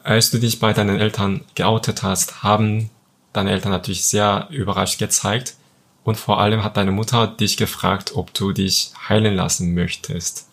Als 0.02 0.30
du 0.30 0.38
dich 0.38 0.60
bei 0.60 0.72
deinen 0.72 0.98
Eltern 0.98 1.42
geoutet 1.54 2.02
hast, 2.02 2.42
haben 2.42 2.88
deine 3.32 3.50
Eltern 3.50 3.72
natürlich 3.72 4.04
sehr 4.04 4.48
überrascht 4.50 4.98
gezeigt. 4.98 5.56
Und 6.02 6.16
vor 6.16 6.40
allem 6.40 6.64
hat 6.64 6.78
deine 6.78 6.92
Mutter 6.92 7.26
dich 7.26 7.58
gefragt, 7.58 8.12
ob 8.14 8.32
du 8.32 8.52
dich 8.52 8.92
heilen 9.08 9.34
lassen 9.34 9.74
möchtest. 9.74 10.46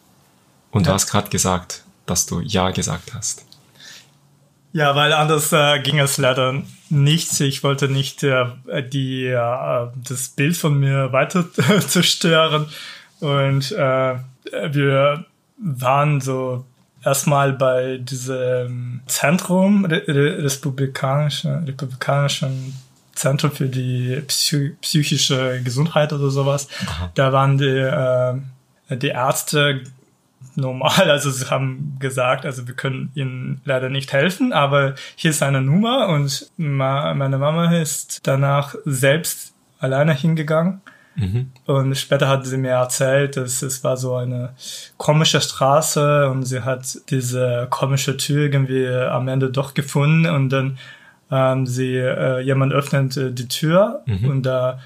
Und 0.72 0.82
ja. 0.82 0.88
du 0.88 0.94
hast 0.94 1.10
gerade 1.10 1.30
gesagt, 1.30 1.84
dass 2.06 2.26
du 2.26 2.42
Ja 2.42 2.72
gesagt 2.72 3.14
hast. 3.14 3.47
Ja, 4.78 4.96
weil 4.96 5.12
anders 5.12 5.52
äh, 5.54 5.80
ging 5.80 5.98
es 5.98 6.20
leider 6.20 6.62
nicht. 6.90 7.42
Ich 7.42 7.64
wollte 7.64 7.88
nicht 7.88 8.22
äh, 8.22 8.46
die, 8.88 9.26
äh, 9.26 9.88
das 10.08 10.30
Bild 10.30 10.56
von 10.56 10.80
mir 10.80 11.12
weiter 11.12 11.46
zerstören. 11.88 12.68
Und 13.20 13.72
äh, 13.72 14.16
wir 14.70 15.26
waren 15.58 16.22
so 16.22 16.64
erstmal 17.04 17.54
bei 17.54 17.98
diesem 17.98 19.02
Zentrum, 19.08 19.84
republikanischen, 19.86 21.64
republikanischen 21.64 22.76
Zentrum 23.16 23.50
für 23.50 23.70
die 23.70 24.22
Psy 24.28 24.76
psychische 24.80 25.60
Gesundheit 25.64 26.14
oder 26.14 26.30
sowas. 26.30 26.68
Aha. 26.86 27.12
Da 27.16 27.34
waren 27.34 27.58
die, 27.58 27.66
äh, 27.66 28.96
die 28.96 29.08
Ärzte 29.08 29.82
normal, 30.58 31.10
also 31.12 31.32
sie 31.32 31.50
haben 31.50 31.98
gesagt, 32.00 32.46
also 32.46 32.68
wir 32.68 32.76
können 32.76 33.12
ihnen 33.16 33.62
leider 33.64 33.90
nicht 33.90 34.12
helfen, 34.12 34.54
aber 34.54 34.96
hier 35.16 35.32
ist 35.32 35.44
eine 35.44 35.62
Nummer 35.62 36.10
und 36.10 36.52
ma 36.58 37.14
meine 37.14 37.38
Mama 37.38 37.74
ist 37.74 38.28
danach 38.28 38.76
selbst 38.86 39.54
alleine 39.80 40.14
hingegangen 40.14 40.82
Mhm. 41.18 41.52
Und 41.66 41.98
später 41.98 42.28
hat 42.28 42.46
sie 42.46 42.58
mir 42.58 42.74
erzählt, 42.74 43.38
dass 43.38 43.64
es 43.64 43.84
war 43.84 43.98
so 43.98 44.16
eine 44.16 44.54
komische 44.98 45.42
Straße 45.42 46.30
und 46.30 46.44
sie 46.44 46.62
hat 46.62 47.00
diese 47.10 47.68
komische 47.72 48.18
Tür 48.18 48.44
irgendwie 48.44 48.88
am 48.88 49.28
Ende 49.28 49.50
doch 49.50 49.74
gefunden 49.74 50.28
und 50.28 50.50
dann 50.50 50.78
ähm, 51.32 51.66
sie 51.66 51.96
äh, 51.96 52.40
jemand 52.42 52.72
öffnet 52.72 53.18
äh, 53.18 53.32
die 53.32 53.48
Tür 53.48 54.04
mhm. 54.06 54.30
und 54.30 54.44
da 54.44 54.80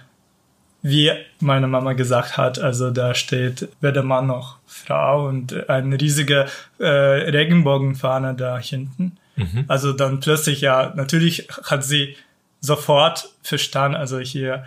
wie 0.82 1.12
meine 1.40 1.68
Mama 1.68 1.94
gesagt 1.94 2.38
hat, 2.38 2.60
also 2.60 2.90
da 2.90 3.14
steht 3.14 3.70
weder 3.82 4.04
Mann 4.04 4.28
noch 4.28 4.58
Frau 4.66 5.28
und 5.28 5.70
eine 5.70 6.00
riesige 6.00 6.48
äh, 6.80 6.86
Regenbogenfahne 6.86 8.34
da 8.34 8.58
hinten. 8.58 9.18
Mhm. 9.36 9.66
Also 9.68 9.94
dann 9.94 10.20
plötzlich 10.20 10.62
ja, 10.62 10.94
natürlich 10.96 11.48
hat 11.64 11.84
sie 11.84 12.16
sofort 12.62 13.30
verstanden, 13.44 13.98
also 13.98 14.20
hier 14.20 14.66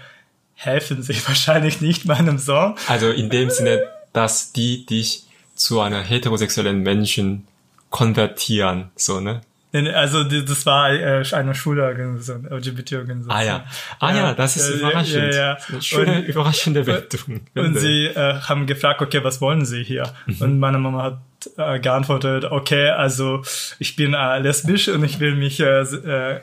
helfen 0.54 1.02
sie 1.02 1.16
wahrscheinlich 1.26 1.80
nicht 1.80 2.04
meinem 2.04 2.38
Sohn. 2.38 2.74
Also 2.88 3.10
in 3.10 3.28
dem 3.30 3.50
Sinne, 3.50 3.82
dass 4.12 4.52
die 4.52 4.86
dich 4.86 5.24
zu 5.54 5.80
einer 5.80 6.00
heterosexuellen 6.00 6.80
Menschen 6.80 7.46
konvertieren, 7.90 8.90
so, 8.96 9.20
ne? 9.20 9.40
Also 9.74 10.22
das 10.22 10.66
war 10.66 10.92
äh, 10.92 11.24
eine 11.32 11.54
Schulorganisation, 11.54 12.46
LGBT-Organisation. 12.46 13.36
Ah 13.36 13.42
ja, 13.42 13.64
ah 13.98 14.14
ja, 14.14 14.32
das 14.32 14.56
ist 14.56 14.68
überraschend. 14.68 15.34
Ja, 15.34 15.58
ja. 15.58 15.80
Schöne, 15.80 16.18
und, 16.18 16.24
überraschende 16.26 16.86
Wendung. 16.86 17.40
Und 17.56 17.78
sie 17.78 18.06
äh, 18.06 18.40
haben 18.40 18.66
gefragt, 18.66 19.02
okay, 19.02 19.24
was 19.24 19.40
wollen 19.40 19.64
Sie 19.64 19.82
hier? 19.82 20.12
Mhm. 20.26 20.36
Und 20.40 20.58
meine 20.60 20.78
Mama 20.78 21.02
hat 21.02 21.18
äh, 21.56 21.80
geantwortet, 21.80 22.44
okay, 22.44 22.90
also 22.90 23.42
ich 23.80 23.96
bin 23.96 24.14
äh, 24.14 24.38
lesbisch 24.38 24.86
und 24.88 25.02
ich 25.02 25.18
will 25.18 25.34
mich 25.34 25.58
äh, 25.58 26.40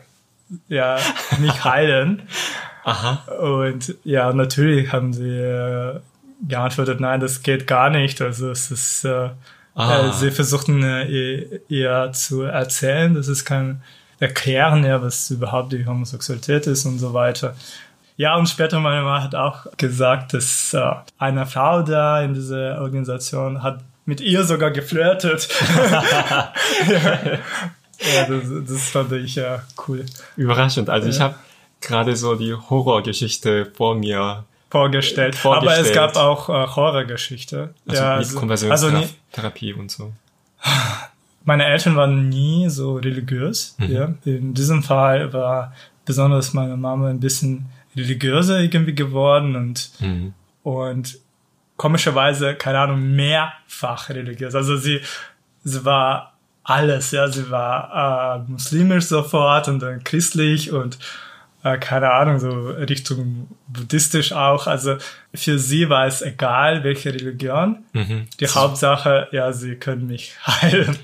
ja 0.68 0.98
nicht 1.40 1.64
heilen. 1.64 2.24
Aha. 2.84 3.24
Und 3.40 3.96
ja, 4.04 4.34
natürlich 4.34 4.92
haben 4.92 5.14
sie 5.14 6.02
geantwortet, 6.50 7.00
nein, 7.00 7.22
das 7.22 7.44
geht 7.44 7.66
gar 7.66 7.90
nicht. 7.90 8.22
Also 8.22 8.50
es 8.50 8.72
ist, 8.72 9.08
ah. 9.76 10.10
äh, 10.10 10.14
sie 10.14 10.32
versuchten 10.32 10.84
äh, 10.84 11.60
eher 11.70 12.12
zu 12.14 12.44
erzählen, 12.44 13.14
das 13.14 13.28
ist 13.28 13.46
kein 13.46 13.82
Erklären, 14.20 14.86
ja, 14.86 15.02
was 15.02 15.32
überhaupt 15.32 15.74
die 15.74 15.86
Homosexualität 15.86 16.68
ist 16.68 16.86
und 16.86 17.00
so 17.00 17.14
weiter. 17.14 17.56
Ja, 18.18 18.36
und 18.36 18.48
später 18.48 18.80
meine 18.80 19.02
Mama 19.02 19.24
hat 19.24 19.34
auch 19.34 19.66
gesagt, 19.78 20.34
dass 20.34 20.74
äh, 20.74 20.92
eine 21.18 21.46
Frau 21.48 21.82
da 21.82 22.22
in 22.22 22.36
dieser 22.36 22.82
Organisation 22.82 23.64
hat 23.64 23.80
mit 24.06 24.22
ihr 24.22 24.44
sogar 24.44 24.72
geflirtet. 24.72 25.48
ja, 25.78 26.54
ja 28.14 28.26
das, 28.28 28.44
das 28.68 28.90
fand 28.90 29.12
ich 29.14 29.36
ja 29.36 29.64
cool. 29.88 30.06
Überraschend. 30.36 30.90
Also 30.90 31.08
ja. 31.08 31.14
ich 31.14 31.20
habe 31.22 31.36
gerade 31.80 32.16
so 32.16 32.36
die 32.36 32.54
Horrorgeschichte 32.54 33.72
vor 33.74 33.96
mir 33.96 34.46
vorgestellt. 34.72 35.36
vorgestellt. 35.36 35.80
Aber 35.80 35.88
es 35.88 35.94
gab 35.94 36.16
auch 36.16 36.50
äh, 36.50 36.68
Horrorgeschichte. 36.76 37.74
Also 37.88 38.02
ja, 38.02 38.18
mit 38.18 38.36
Konversionstherapie 38.36 39.72
also, 39.72 39.80
und 39.80 39.92
so. 39.92 40.14
Meine 41.44 41.66
Eltern 41.66 41.96
waren 41.96 42.30
nie 42.30 42.70
so 42.70 42.96
religiös. 42.96 43.76
Mhm. 43.78 43.92
Ja. 43.92 44.14
In 44.26 44.54
diesem 44.54 44.84
Fall 44.84 45.34
war 45.34 45.74
besonders 46.06 46.54
meine 46.54 46.78
Mama 46.78 47.10
ein 47.10 47.20
bisschen 47.20 47.66
religiöser 47.96 48.60
irgendwie 48.60 48.94
geworden 48.94 49.56
und, 49.56 49.92
mhm. 50.00 50.34
und 50.64 51.18
komischerweise, 51.78 52.54
keine 52.56 52.80
Ahnung, 52.80 53.16
mehrfach 53.16 54.10
religiös. 54.10 54.54
Also 54.54 54.78
sie, 54.78 55.02
sie 55.64 55.84
war 55.84 56.34
alles. 56.64 57.12
Ja, 57.12 57.28
sie 57.28 57.50
war 57.50 58.46
äh, 58.48 58.52
muslimisch 58.52 59.06
sofort 59.06 59.68
und 59.68 59.80
dann 59.80 60.04
christlich 60.04 60.72
und 60.72 61.00
äh, 61.64 61.78
keine 61.78 62.12
Ahnung, 62.12 62.40
so 62.40 62.70
Richtung 62.70 63.48
buddhistisch 63.68 64.34
auch. 64.34 64.68
Also 64.68 64.96
für 65.34 65.60
sie 65.60 65.90
war 65.90 66.08
es 66.08 66.22
egal, 66.22 66.84
welche 66.84 67.14
Religion. 67.14 67.84
Mhm. 67.94 68.28
Die 68.40 68.48
Hauptsache, 68.48 69.28
ja, 69.32 69.54
sie 69.54 69.76
können 69.76 70.08
mich 70.08 70.34
heilen. 70.46 70.98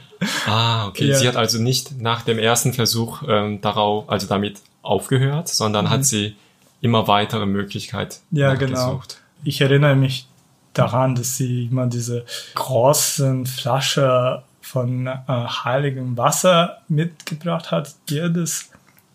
Ah, 0.48 0.88
okay. 0.88 1.06
Ja. 1.06 1.18
Sie 1.18 1.28
hat 1.28 1.36
also 1.36 1.62
nicht 1.62 2.02
nach 2.02 2.24
dem 2.24 2.40
ersten 2.40 2.74
Versuch 2.74 3.22
ähm, 3.28 3.62
darauf, 3.62 4.10
also 4.10 4.28
damit 4.28 4.62
aufgehört, 4.82 5.48
sondern 5.48 5.86
mhm. 5.86 5.90
hat 5.90 6.06
sie 6.06 6.36
immer 6.82 7.08
weitere 7.08 7.46
Möglichkeiten 7.46 8.18
ja, 8.32 8.54
genau. 8.56 9.02
Ich 9.44 9.62
erinnere 9.62 9.96
mich 9.96 10.28
daran, 10.74 11.16
dass 11.16 11.38
sie 11.38 11.66
immer 11.66 11.88
diese 11.88 12.26
großen 12.56 13.46
Flasche 13.46 14.44
von 14.62 15.08
äh, 15.08 15.22
heiligem 15.28 16.18
Wasser 16.18 16.80
mitgebracht 16.88 17.72
hat. 17.72 17.94
Jedes, 18.10 18.70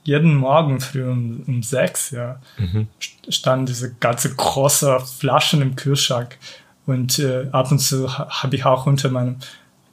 jeden 0.04 0.34
Morgen 0.34 0.80
früh 0.80 1.04
um, 1.04 1.44
um 1.46 1.62
sechs, 1.62 2.10
ja, 2.10 2.40
mhm. 2.58 2.88
standen 3.28 3.66
diese 3.66 3.94
ganze 3.94 4.34
große 4.34 5.00
Flaschen 5.00 5.62
im 5.62 5.76
Kühlschrank. 5.76 6.38
Und 6.86 7.18
äh, 7.20 7.46
ab 7.52 7.70
und 7.70 7.78
zu 7.78 8.18
habe 8.18 8.56
ich 8.56 8.64
auch 8.64 8.86
unter 8.86 9.08
meinem 9.08 9.36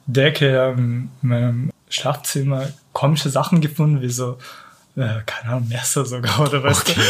Decke 0.06 0.74
in 0.76 1.10
meinem 1.22 1.70
Schlafzimmer 1.88 2.68
komische 2.92 3.30
Sachen 3.30 3.60
gefunden, 3.60 4.02
wie 4.02 4.10
so 4.10 4.38
äh, 4.96 5.20
keine 5.24 5.52
Ahnung, 5.52 5.68
Messer 5.68 6.04
sogar, 6.04 6.40
oder 6.40 6.62
weißt 6.62 6.90
okay. 6.90 7.00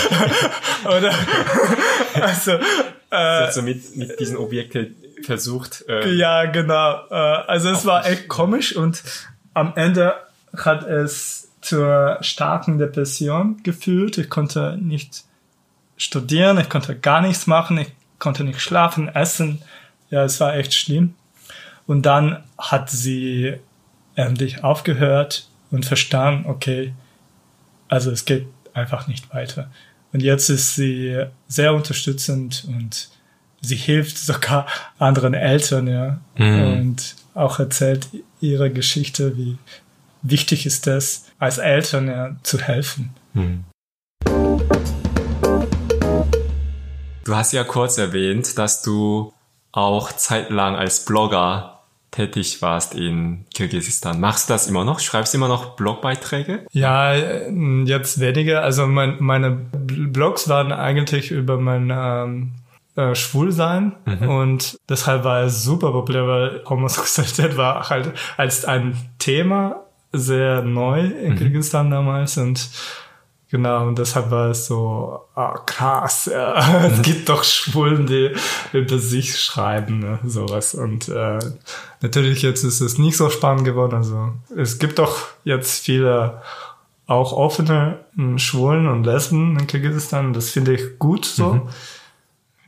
oder, 0.85 1.15
also, 2.21 2.53
äh, 2.53 3.17
also 3.17 3.63
mit, 3.63 3.97
mit 3.97 4.21
diesen 4.21 4.37
Objekten 4.37 4.95
versucht. 5.25 5.85
Äh, 5.89 6.11
ja, 6.13 6.45
genau. 6.47 7.07
Äh, 7.11 7.15
also 7.15 7.71
es 7.71 7.87
war 7.87 8.07
echt 8.07 8.29
komisch 8.29 8.77
und 8.77 9.03
am 9.55 9.73
Ende 9.77 10.15
hat 10.57 10.85
es 10.85 11.50
zur 11.61 12.19
starken 12.21 12.79
Depression 12.79 13.63
geführt. 13.63 14.19
Ich 14.19 14.31
konnte 14.31 14.79
nicht 14.81 15.25
studieren, 15.97 16.59
ich 16.59 16.69
konnte 16.69 16.97
gar 16.99 17.21
nichts 17.21 17.47
machen, 17.47 17.79
ich 17.79 17.93
konnte 18.19 18.45
nicht 18.45 18.61
schlafen, 18.61 19.09
essen. 19.09 19.63
Ja, 20.11 20.25
es 20.25 20.41
war 20.41 20.57
echt 20.57 20.75
schlimm. 20.75 21.15
Und 21.87 22.03
dann 22.07 22.43
hat 22.59 22.91
sie 22.91 23.57
endlich 24.15 24.65
aufgehört 24.65 25.49
und 25.71 25.87
verstanden, 25.87 26.49
okay, 26.49 26.95
also 27.89 28.11
es 28.11 28.25
geht 28.25 28.47
einfach 28.73 29.07
nicht 29.07 29.33
weiter. 29.35 29.71
Und 30.13 30.23
jetzt 30.23 30.49
ist 30.49 30.75
sie 30.75 31.25
sehr 31.49 31.75
unterstützend 31.75 32.67
und 32.69 33.11
sie 33.61 33.77
hilft 33.77 34.19
sogar 34.19 34.67
anderen 34.99 35.35
Eltern, 35.35 35.87
ja. 35.87 36.21
Mhm. 36.37 36.73
Und 36.73 37.17
auch 37.35 37.59
erzählt 37.59 38.09
ihre 38.41 38.71
Geschichte, 38.71 39.37
wie 39.37 39.59
wichtig 40.23 40.67
ist 40.67 40.87
es, 40.87 41.27
als 41.39 41.59
Eltern 41.59 42.09
ja, 42.09 42.37
zu 42.43 42.59
helfen. 42.59 43.15
Mhm. 43.35 43.65
Du 47.25 47.37
hast 47.37 47.53
ja 47.53 47.65
kurz 47.65 47.99
erwähnt, 47.99 48.59
dass 48.59 48.83
du 48.83 49.33
auch 49.73 50.13
zeitlang 50.13 50.77
als 50.77 51.05
Blogger 51.05 51.81
tätig 52.11 52.61
warst 52.61 52.95
in 52.95 53.45
Kirgisistan. 53.55 54.19
Machst 54.19 54.49
du 54.49 54.55
das 54.55 54.67
immer 54.67 54.85
noch? 54.85 54.99
Schreibst 54.99 55.33
du 55.33 55.39
immer 55.39 55.49
noch 55.49 55.77
Blogbeiträge? 55.77 56.67
Ja, 56.73 57.15
jetzt 57.15 58.19
weniger. 58.19 58.63
Also 58.63 58.87
mein, 58.87 59.17
meine 59.21 59.51
Blogs 59.51 60.49
waren 60.49 60.73
eigentlich 60.73 61.31
über 61.31 61.59
mein 61.59 61.93
ähm, 61.95 62.53
äh, 62.97 63.15
Schwulsein 63.15 63.93
mhm. 64.07 64.29
und 64.29 64.79
deshalb 64.89 65.23
war 65.23 65.43
es 65.43 65.63
super 65.63 65.93
populär, 65.93 66.27
weil 66.27 66.63
Homosexualität 66.69 67.57
war 67.57 67.89
halt 67.89 68.13
als 68.37 68.65
ein 68.65 68.97
Thema 69.19 69.85
sehr 70.13 70.63
neu 70.63 71.01
in 71.01 71.33
mhm. 71.33 71.37
Kirgisistan 71.37 71.91
damals 71.91 72.37
und 72.39 72.71
Genau, 73.51 73.89
und 73.89 73.99
deshalb 73.99 74.31
war 74.31 74.51
es 74.51 74.67
so, 74.67 75.23
ah, 75.35 75.59
krass, 75.67 76.31
ja. 76.33 76.85
es 76.87 76.99
mhm. 76.99 77.03
gibt 77.03 77.29
doch 77.29 77.43
Schwulen, 77.43 78.07
die 78.07 78.31
über 78.73 78.99
sich 78.99 79.41
schreiben, 79.41 79.99
ne, 79.99 80.21
sowas. 80.25 80.75
Und 80.75 81.09
äh, 81.09 81.41
natürlich 82.01 82.43
jetzt 82.43 82.63
ist 82.63 82.81
es 82.81 82.99
nicht 82.99 83.17
so 83.17 83.29
spannend 83.29 83.65
geworden. 83.65 83.97
Also 83.97 84.35
es 84.57 84.79
gibt 84.79 85.01
doch 85.01 85.27
jetzt 85.43 85.85
viele 85.85 86.43
auch 87.09 87.33
offene 87.33 88.05
hm, 88.15 88.39
Schwulen 88.39 88.87
und 88.87 89.05
Lesben 89.05 89.59
in 89.59 89.67
Kirgisistan. 89.67 90.33
Das 90.33 90.51
finde 90.51 90.75
ich 90.75 91.01
gut 91.01 91.25
so. 91.25 91.55
Mhm. 91.55 91.69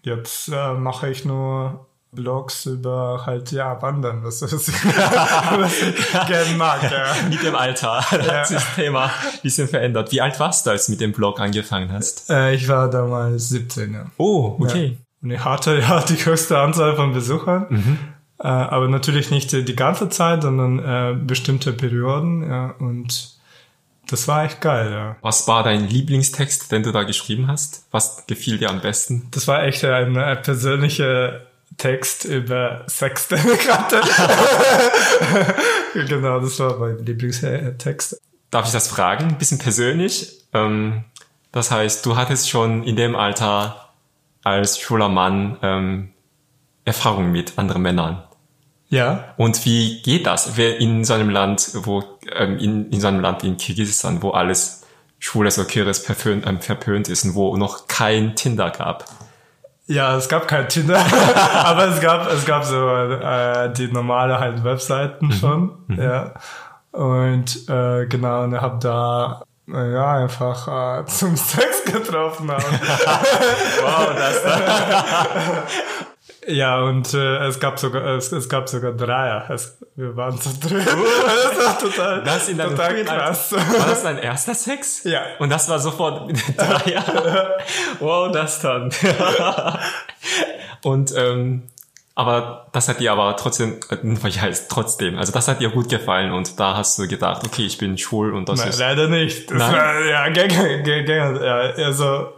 Jetzt 0.03 0.49
äh, 0.49 0.75
mache 0.75 1.09
ich 1.09 1.25
nur 1.25 1.87
Blogs 2.15 2.67
über 2.67 3.23
halt, 3.25 3.53
ja, 3.53 3.81
Wandern, 3.81 4.23
was, 4.23 4.43
was, 4.53 4.69
ich, 4.69 6.13
gerne 6.27 6.57
mag. 6.57 6.83
Ja. 6.83 7.15
Mit 7.29 7.43
dem 7.43 7.55
Alter 7.55 8.03
hat 8.03 8.47
sich 8.47 8.59
das 8.59 8.75
Thema 8.75 9.07
ein 9.07 9.41
bisschen 9.43 9.67
verändert. 9.67 10.13
Wie 10.13 10.21
alt 10.21 10.39
warst 10.39 10.67
du, 10.67 10.71
als 10.71 10.87
du 10.87 10.93
mit 10.93 11.01
dem 11.01 11.13
Blog 11.13 11.41
angefangen 11.41 11.91
hast? 11.91 12.29
Äh, 12.29 12.55
ich 12.55 12.69
war 12.69 12.91
damals 12.91 13.49
17, 13.49 13.95
ja. 13.95 14.07
Oh, 14.19 14.57
okay. 14.61 14.87
Ja. 14.87 14.97
Und 15.23 15.31
ich 15.31 15.45
hatte 15.45 15.79
ja 15.79 16.03
die 16.03 16.17
höchste 16.17 16.59
Anzahl 16.59 16.97
von 16.97 17.15
Besuchern. 17.15 17.67
Mhm. 17.71 17.99
Äh, 18.39 18.49
aber 18.49 18.89
natürlich 18.89 19.31
nicht 19.31 19.53
die 19.53 19.77
ganze 19.77 20.11
Zeit, 20.11 20.43
sondern 20.43 20.79
äh, 20.81 21.17
bestimmte 21.19 21.73
Perioden, 21.73 22.47
ja, 22.47 22.75
und 22.79 23.39
das 24.09 24.29
war 24.29 24.45
echt 24.45 24.61
geil, 24.61 24.93
ja. 24.93 25.17
Was 25.23 25.49
war 25.49 25.63
dein 25.63 25.89
Lieblingstext, 25.89 26.71
den 26.71 26.83
du 26.83 26.93
da 26.93 27.05
geschrieben 27.05 27.47
hast? 27.47 27.87
Was 27.93 28.27
gefiel 28.27 28.59
dir 28.59 28.69
am 28.69 28.81
besten? 28.81 29.29
Das 29.31 29.49
war 29.49 29.63
echt 29.63 29.85
eine 29.85 30.37
persönliche 30.37 31.47
Text 31.77 32.25
über 32.25 32.85
Sex, 32.87 33.29
hatte. 33.69 34.01
genau, 36.07 36.41
das 36.41 36.59
war 36.59 36.79
mein 36.79 36.99
Lieblingstext. 36.99 38.21
Darf 38.51 38.67
ich 38.67 38.73
das 38.73 38.89
fragen? 38.89 39.25
Ein 39.25 39.39
bisschen 39.39 39.59
persönlich. 39.59 40.45
Ähm, 40.53 41.05
das 41.53 41.71
heißt, 41.71 42.05
du 42.07 42.17
hattest 42.17 42.51
schon 42.51 42.83
in 42.85 42.97
dem 42.97 43.17
Alter 43.17 43.91
als 44.43 44.79
schwuler 44.79 45.09
Mann 45.09 45.59
ähm, 45.63 46.13
Erfahrung 46.85 47.31
mit 47.31 47.59
anderen 47.59 47.83
Männern. 47.83 48.23
Ja. 48.89 49.35
Und 49.39 49.65
wie 49.65 50.03
geht 50.03 50.27
das? 50.27 50.57
Wer 50.57 50.79
in 50.79 51.05
so 51.05 51.15
einem 51.15 51.31
Land, 51.31 51.71
wo 51.75 52.03
ähm, 52.31 52.59
in, 52.59 52.91
in 52.91 53.01
so 53.01 53.09
einem 53.09 53.21
Land 53.21 53.45
in 53.45 53.57
Kirgisistan, 53.57 54.23
wo 54.23 54.31
alles 54.31 54.83
Schwules 55.19 55.59
oder 55.59 55.95
verpönt, 55.95 56.47
ähm, 56.47 56.61
verpönt 56.61 57.09
ist 57.09 57.25
und 57.25 57.35
wo 57.35 57.57
noch 57.57 57.87
kein 57.87 58.35
Tinder 58.37 58.71
gab? 58.71 59.09
Ja, 59.87 60.17
es 60.17 60.29
gab 60.29 60.47
kein 60.47 60.69
Tinder, 60.69 61.05
aber 61.65 61.89
es 61.89 62.01
gab 62.01 62.31
es 62.31 62.45
gab 62.47 62.65
so 62.65 62.89
äh, 62.89 63.73
die 63.73 63.89
normale 63.89 64.39
halt 64.39 64.63
Webseiten 64.63 65.27
mhm. 65.27 65.33
schon, 65.33 65.73
mhm. 65.89 66.01
ja. 66.01 66.35
Und 66.93 67.69
äh, 67.69 68.07
genau, 68.07 68.45
und 68.45 68.55
ich 68.55 68.61
habe 68.61 68.79
da 68.81 69.43
äh, 69.69 69.93
ja 69.93 70.17
einfach 70.17 71.01
äh, 71.01 71.05
zum 71.07 71.37
Sex 71.37 71.85
getroffen. 71.85 72.49
wow, 72.49 74.11
das 74.17 74.43
da. 74.43 75.25
Ja, 76.47 76.83
und 76.83 77.15
äh, 77.15 77.47
es 77.47 77.61
gab 77.61 77.79
sogar 77.79 78.05
es, 78.17 78.33
es 78.33 78.49
gab 78.49 78.69
sogar 78.69 78.93
Dreier. 78.93 79.49
Es, 79.49 79.79
wir 79.95 80.17
waren 80.17 80.41
zu 80.41 80.51
dritt. 80.59 80.87
Uh, 80.93 81.05
das 81.55 81.67
war 81.67 81.79
total, 81.79 82.23
das 82.25 82.49
in 82.49 82.59
total 82.59 83.05
krass. 83.05 83.53
War 83.53 83.87
das 83.87 84.03
dein 84.03 84.19
erster 84.19 84.55
Sex? 84.55 85.05
Ja. 85.05 85.23
Und 85.39 85.51
das 85.51 85.69
war 85.69 85.79
sofort 85.79 86.33
Dreier. 86.57 87.59
wow, 88.01 88.33
das 88.33 88.61
dann. 88.61 88.91
und 90.83 91.15
ähm, 91.17 91.63
aber 92.15 92.67
das 92.73 92.89
hat 92.89 93.01
dir 93.01 93.13
aber 93.13 93.37
trotzdem, 93.37 93.81
äh, 93.91 93.97
was 94.03 94.41
heißt 94.41 94.71
trotzdem, 94.71 95.19
also 95.19 95.33
das 95.33 95.49
hat 95.49 95.61
dir 95.61 95.71
gut 95.71 95.89
gefallen 95.89 96.33
und 96.33 96.59
da 96.59 96.77
hast 96.77 96.99
du 96.99 97.09
gedacht, 97.09 97.43
okay, 97.47 97.65
ich 97.65 97.79
bin 97.79 97.97
schwul 97.97 98.35
und 98.35 98.49
das 98.49 98.59
Nein, 98.59 98.69
ist... 98.69 98.79
leider 98.81 99.09
nicht. 99.09 99.51
Das 99.51 99.59
Nein? 99.59 99.73
War, 99.73 100.05
ja, 100.05 100.27
ja, 100.27 101.87
also 101.87 102.33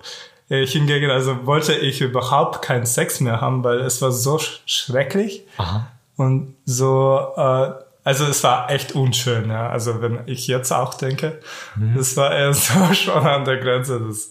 äh, 0.49 0.67
hingegen, 0.67 1.11
also 1.11 1.47
wollte 1.47 1.75
ich 1.75 2.01
überhaupt 2.01 2.63
keinen 2.63 2.87
Sex 2.87 3.21
mehr 3.21 3.41
haben, 3.41 3.65
weil 3.65 3.81
es 3.81 4.03
war 4.03 4.13
so 4.13 4.39
sch 4.39 4.61
schrecklich 4.67 5.43
Aha. 5.57 5.89
und 6.17 6.55
so, 6.65 7.33
äh, 7.37 7.73
also 8.05 8.27
es 8.27 8.45
war 8.45 8.71
echt 8.71 8.93
unschön, 8.93 9.49
ja. 9.49 9.71
Also 9.71 10.03
wenn 10.03 10.21
ich 10.27 10.47
jetzt 10.47 10.73
auch 10.73 10.95
denke, 10.95 11.41
mhm. 11.77 11.95
das 11.97 12.17
war 12.17 12.35
eher 12.35 12.53
so 12.55 12.93
schon 12.93 13.27
an 13.27 13.45
der 13.45 13.57
Grenze. 13.57 14.01
Das, 14.01 14.29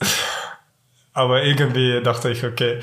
aber 1.13 1.43
irgendwie 1.43 2.01
dachte 2.03 2.29
ich, 2.29 2.43
okay, 2.43 2.79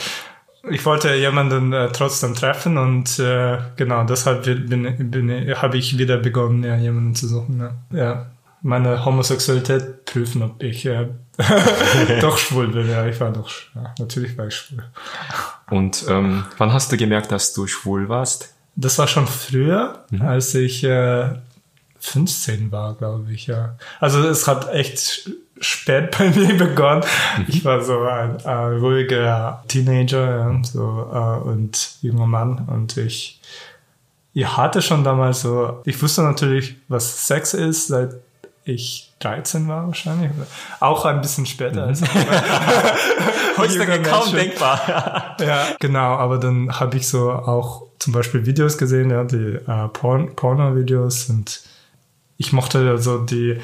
ich 0.69 0.85
wollte 0.85 1.15
jemanden 1.15 1.73
äh, 1.73 1.91
trotzdem 1.93 2.35
treffen 2.35 2.77
und 2.77 3.19
äh, 3.19 3.59
genau 3.77 4.05
deshalb 4.05 4.45
bin, 4.45 5.11
bin, 5.11 5.57
habe 5.57 5.79
ich 5.79 5.97
wieder 5.97 6.19
begonnen, 6.19 6.65
ja, 6.65 6.77
jemanden 6.77 7.15
zu 7.15 7.29
suchen. 7.29 7.61
Ja. 7.61 7.97
ja 7.97 8.27
meine 8.63 9.05
Homosexualität 9.05 10.05
prüfen, 10.05 10.43
ob 10.43 10.63
ich 10.63 10.87
äh, 10.87 11.09
doch 12.21 12.39
schwul 12.39 12.69
bin. 12.69 12.89
Ja, 12.89 13.07
ich 13.07 13.21
war 13.21 13.33
doch, 13.33 13.51
ja, 13.75 13.95
natürlich 13.99 14.37
war 14.37 14.47
ich 14.47 14.55
schwul. 14.55 14.85
Und 15.71 16.05
ähm, 16.09 16.45
wann 16.59 16.73
hast 16.73 16.93
du 16.93 16.97
gemerkt, 16.97 17.33
dass 17.33 17.53
du 17.53 17.67
schwul 17.67 18.09
warst? 18.09 18.55
Das 18.77 18.99
war 18.99 19.09
schon 19.09 19.27
früher, 19.27 20.05
mhm. 20.11 20.23
als 20.23 20.55
ich 20.55 20.85
äh, 20.85 21.31
15 22.01 22.73
war, 22.73 22.95
glaube 22.95 23.33
ich, 23.33 23.47
ja. 23.47 23.77
Also 23.99 24.27
es 24.27 24.47
hat 24.47 24.73
echt 24.73 25.31
spät 25.61 26.17
bei 26.17 26.31
mir 26.31 26.55
begonnen. 26.59 27.05
Mhm. 27.39 27.45
Ich 27.49 27.65
war 27.65 27.83
so 27.83 28.03
ein, 28.03 28.45
ein 28.45 28.79
ruhiger 28.79 29.63
Teenager 29.69 30.53
ja, 30.53 30.65
so, 30.65 31.11
äh, 31.13 31.49
und 31.49 31.97
junger 32.03 32.27
Mann 32.27 32.67
und 32.69 32.97
ich 32.97 33.41
ich 34.33 34.57
hatte 34.57 34.81
schon 34.81 35.05
damals 35.05 35.43
so, 35.43 35.81
ich 35.85 36.01
wusste 36.01 36.23
natürlich, 36.23 36.77
was 36.89 37.27
Sex 37.27 37.55
ist, 37.55 37.89
seit 37.89 38.15
ich 38.65 39.13
13 39.21 39.69
war 39.69 39.87
wahrscheinlich. 39.87 40.31
Auch 40.81 41.05
ein 41.05 41.21
bisschen 41.21 41.47
später. 41.47 41.87
Mhm. 41.87 41.95
Heutzutage 43.57 44.03
kaum 44.03 44.33
denkbar. 44.33 45.37
ja, 45.41 45.67
genau. 45.79 46.15
Aber 46.17 46.39
dann 46.39 46.79
habe 46.79 46.97
ich 46.97 47.09
so 47.09 47.31
auch 47.33 47.87
zum 47.99 48.13
Beispiel 48.13 48.47
Videos 48.47 48.79
gesehen, 48.79 49.11
ja, 49.11 49.25
die 49.25 49.59
äh, 49.67 49.89
Porn 49.89 50.35
Porno-Videos 50.35 51.29
und 51.31 51.63
ich 52.39 52.53
mochte 52.53 52.97
so 52.99 53.19
die 53.19 53.59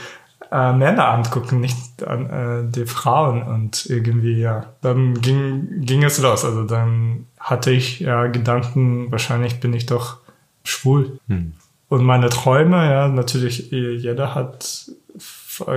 äh, 0.53 0.73
Männer 0.73 1.09
angucken, 1.09 1.61
nicht 1.61 2.03
an, 2.07 2.31
äh, 2.31 2.71
die 2.71 2.87
Frauen 2.87 3.43
und 3.43 3.87
irgendwie, 3.87 4.39
ja, 4.39 4.75
dann 4.83 5.21
ging, 5.21 5.81
ging 5.81 6.05
es 6.05 6.19
los. 6.19 6.45
Also 6.45 6.65
dann 6.65 7.27
hatte 7.41 7.71
ich 7.71 8.01
ja 8.01 8.27
Gedanken, 8.27 9.11
wahrscheinlich 9.11 9.61
bin 9.61 9.73
ich 9.73 9.87
doch 9.87 10.19
schwul. 10.63 11.19
Hm. 11.29 11.55
Und 11.89 12.05
meine 12.05 12.29
Träume, 12.29 12.77
ja, 12.91 13.09
natürlich, 13.09 13.71
jeder 13.71 14.35
hat, 14.35 14.91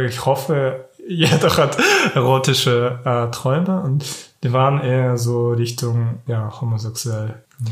ich 0.08 0.26
hoffe, 0.26 0.90
jeder 1.08 1.56
hat 1.58 1.78
erotische 2.16 3.00
äh, 3.06 3.32
Träume 3.32 3.82
und 3.82 4.06
die 4.44 4.54
waren 4.54 4.82
eher 4.82 5.18
so 5.18 5.52
Richtung, 5.52 6.20
ja, 6.28 6.60
homosexuell. 6.62 7.44
Ja. 7.60 7.72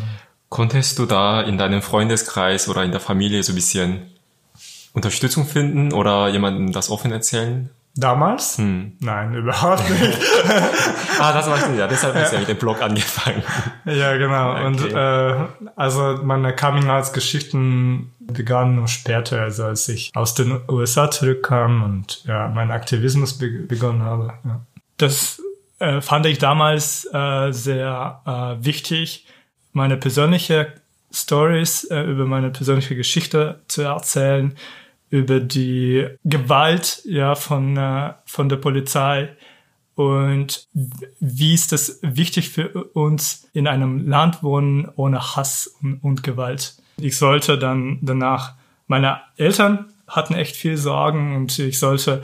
Konntest 0.50 1.00
du 1.00 1.06
da 1.06 1.42
in 1.42 1.58
deinem 1.58 1.82
Freundeskreis 1.82 2.70
oder 2.70 2.84
in 2.84 2.92
der 2.92 3.00
Familie 3.00 3.44
so 3.44 3.52
ein 3.52 3.56
bisschen 3.56 4.12
Unterstützung 4.94 5.46
finden 5.46 5.94
oder 5.94 6.30
jemandem 6.30 6.72
das 6.72 6.90
offen 6.90 7.12
erzählen? 7.12 7.70
Damals? 7.98 8.60
Hm. 8.60 8.94
Nein, 9.00 9.34
überhaupt 9.36 9.90
nicht. 9.90 10.20
ah, 11.20 11.34
das 11.34 11.50
war 11.50 11.58
ich 11.58 11.78
ja. 11.78 11.88
Deshalb 11.88 12.16
hast 12.16 12.32
du 12.32 12.36
ja 12.36 12.40
mit 12.42 12.50
dem 12.50 12.58
Blog 12.58 12.82
angefangen. 12.82 13.42
Ja, 13.86 14.16
genau. 14.18 14.52
Okay. 14.52 14.66
Und 14.66 14.94
äh, 14.94 15.70
also 15.76 16.20
meine 16.24 16.56
Coming-out-Geschichten 16.56 18.12
begannen 18.20 18.76
nur 18.76 18.88
später, 18.88 19.42
also 19.42 19.66
als 19.66 19.90
ich 19.90 20.12
aus 20.16 20.36
den 20.36 20.60
USA 20.70 21.10
zurückkam 21.10 21.84
und 21.84 22.24
ja, 22.26 22.48
meinen 22.50 22.72
Aktivismus 22.72 23.38
be 23.38 23.48
begonnen 23.50 24.04
habe. 24.04 24.34
Ja. 24.46 24.62
Das 24.98 25.42
äh, 25.80 26.02
fand 26.02 26.26
ich 26.28 26.38
damals 26.38 27.08
äh, 27.12 27.52
sehr 27.52 28.22
äh, 28.26 28.64
wichtig, 28.64 29.26
meine 29.74 29.98
persönliche 29.98 30.74
Stories 31.12 31.86
äh, 31.86 32.02
über 32.02 32.26
meine 32.26 32.50
persönliche 32.52 32.96
Geschichte 32.96 33.60
zu 33.68 33.82
erzählen 33.82 34.56
über 35.10 35.40
die 35.40 36.08
Gewalt 36.24 37.02
ja 37.06 37.36
von 37.36 37.78
äh, 37.78 38.14
von 38.26 38.50
der 38.50 38.58
Polizei 38.58 39.30
und 39.96 40.68
wie 41.20 41.54
ist 41.54 41.72
das 41.72 42.00
wichtig 42.04 42.50
für 42.50 42.84
uns 42.94 43.50
in 43.54 43.68
einem 43.68 44.08
Land 44.08 44.44
wohnen 44.44 44.88
ohne 44.96 45.36
Hass 45.36 45.76
und, 45.82 46.04
und 46.04 46.24
Gewalt. 46.24 46.76
Ich 46.98 47.18
sollte 47.18 47.58
dann 47.58 48.00
danach 48.02 48.54
meine 48.88 49.22
Eltern 49.38 49.86
hatten 50.08 50.34
echt 50.34 50.56
viel 50.56 50.78
Sorgen 50.78 51.36
und 51.36 51.58
ich 51.60 51.80
sollte 51.80 52.24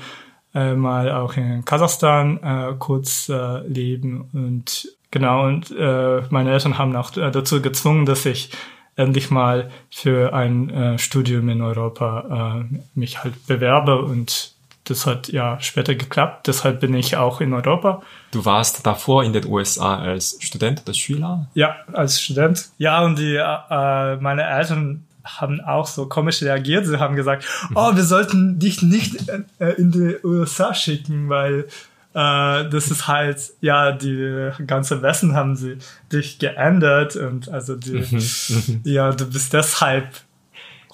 äh, 0.53 0.75
mal 0.75 1.11
auch 1.11 1.35
in 1.35 1.65
Kasachstan 1.65 2.37
äh, 2.43 2.75
kurz 2.79 3.27
äh, 3.29 3.67
leben 3.67 4.29
und 4.33 4.87
genau 5.11 5.47
und 5.47 5.71
äh, 5.71 6.21
meine 6.29 6.51
Eltern 6.51 6.77
haben 6.77 6.95
auch 6.95 7.15
äh, 7.17 7.31
dazu 7.31 7.61
gezwungen, 7.61 8.05
dass 8.05 8.25
ich 8.25 8.51
endlich 8.95 9.31
mal 9.31 9.71
für 9.89 10.33
ein 10.33 10.69
äh, 10.69 10.99
Studium 10.99 11.49
in 11.49 11.61
Europa 11.61 12.65
äh, 12.69 12.79
mich 12.95 13.23
halt 13.23 13.47
bewerbe 13.47 14.01
und 14.01 14.53
das 14.85 15.05
hat 15.05 15.29
ja 15.29 15.59
später 15.61 15.95
geklappt. 15.95 16.47
Deshalb 16.47 16.81
bin 16.81 16.93
ich 16.93 17.15
auch 17.15 17.39
in 17.39 17.53
Europa. 17.53 18.01
Du 18.31 18.43
warst 18.43 18.85
davor 18.85 19.23
in 19.23 19.31
den 19.31 19.45
USA 19.45 19.97
als 19.97 20.37
Student 20.41 20.81
oder 20.83 20.93
Schüler? 20.93 21.47
Ja, 21.53 21.77
als 21.93 22.19
Student. 22.21 22.69
Ja, 22.77 23.01
und 23.03 23.17
die, 23.17 23.35
äh, 23.35 24.15
meine 24.17 24.43
Eltern 24.43 25.05
haben 25.23 25.61
auch 25.61 25.87
so 25.87 26.07
komisch 26.07 26.41
reagiert. 26.41 26.85
Sie 26.85 26.99
haben 26.99 27.15
gesagt, 27.15 27.45
mhm. 27.69 27.77
oh, 27.77 27.95
wir 27.95 28.03
sollten 28.03 28.59
dich 28.59 28.81
nicht 28.81 29.29
äh, 29.59 29.69
in 29.77 29.91
die 29.91 30.17
USA 30.23 30.73
schicken, 30.73 31.29
weil 31.29 31.67
äh, 32.13 32.69
das 32.69 32.91
ist 32.91 33.07
halt, 33.07 33.53
ja, 33.61 33.91
die 33.91 34.51
ganze 34.67 35.01
Westen 35.01 35.35
haben 35.35 35.55
sie 35.55 35.77
dich 36.11 36.39
geändert 36.39 37.15
und 37.15 37.49
also 37.49 37.75
die, 37.75 37.91
mhm, 37.91 38.23
mhm. 38.49 38.81
ja, 38.83 39.11
du 39.11 39.25
bist 39.25 39.53
deshalb 39.53 40.07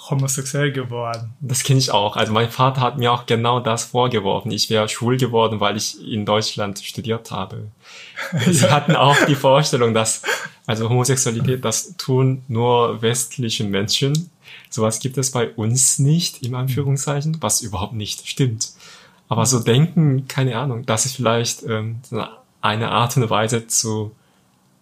homosexuell 0.10 0.71
geworden. 0.71 1.34
Das 1.41 1.63
kenne 1.63 1.79
ich 1.79 1.91
auch. 1.91 2.15
Also 2.15 2.32
mein 2.32 2.49
Vater 2.49 2.82
hat 2.82 2.97
mir 2.97 3.12
auch 3.12 3.25
genau 3.25 3.60
das 3.60 3.84
vorgeworfen. 3.84 4.51
Ich 4.51 4.69
wäre 4.69 4.88
schwul 4.88 5.17
geworden, 5.17 5.60
weil 5.60 5.77
ich 5.77 6.01
in 6.08 6.25
Deutschland 6.25 6.79
studiert 6.79 7.32
habe. 7.32 7.67
Sie 8.47 8.65
ja. 8.65 8.71
hatten 8.71 8.95
auch 8.95 9.17
die 9.27 9.36
Vorstellung, 9.36 9.93
dass 9.93 10.23
also 10.65 10.89
Homosexualität, 10.89 11.65
das 11.65 11.95
tun 11.97 12.43
nur 12.47 13.01
westliche 13.01 13.63
Menschen. 13.63 14.29
Sowas 14.69 14.99
gibt 14.99 15.17
es 15.17 15.32
bei 15.32 15.49
uns 15.49 15.99
nicht, 15.99 16.43
im 16.43 16.53
Anführungszeichen, 16.55 17.38
was 17.41 17.62
überhaupt 17.62 17.93
nicht 17.93 18.27
stimmt. 18.27 18.69
Aber 19.30 19.46
so 19.46 19.60
denken, 19.60 20.28
keine 20.28 20.58
Ahnung, 20.58 20.86
das 20.86 21.06
ist 21.06 21.15
vielleicht 21.15 21.63
ähm, 21.63 22.02
eine 22.62 22.89
Art 22.89 23.15
und 23.15 23.30
Weise 23.30 23.68
zu 23.68 24.15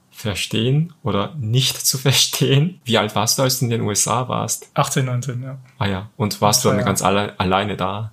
verstehen 0.10 0.94
oder 1.04 1.36
nicht 1.38 1.86
zu 1.86 1.98
verstehen. 2.00 2.80
Wie 2.86 2.98
alt 2.98 3.14
warst 3.14 3.38
du, 3.38 3.44
als 3.44 3.60
du 3.60 3.66
in 3.66 3.72
den 3.72 3.82
USA 3.82 4.28
warst? 4.28 4.72
18, 4.74 5.06
19, 5.06 5.44
ja. 5.44 5.58
Ah 5.78 5.86
ja, 5.86 6.10
und 6.18 6.42
warst 6.42 6.66
du 6.66 6.70
dann 6.70 6.80
ja. 6.80 6.86
ganz 6.86 7.04
alle, 7.04 7.40
alleine 7.40 7.78
da? 7.78 8.12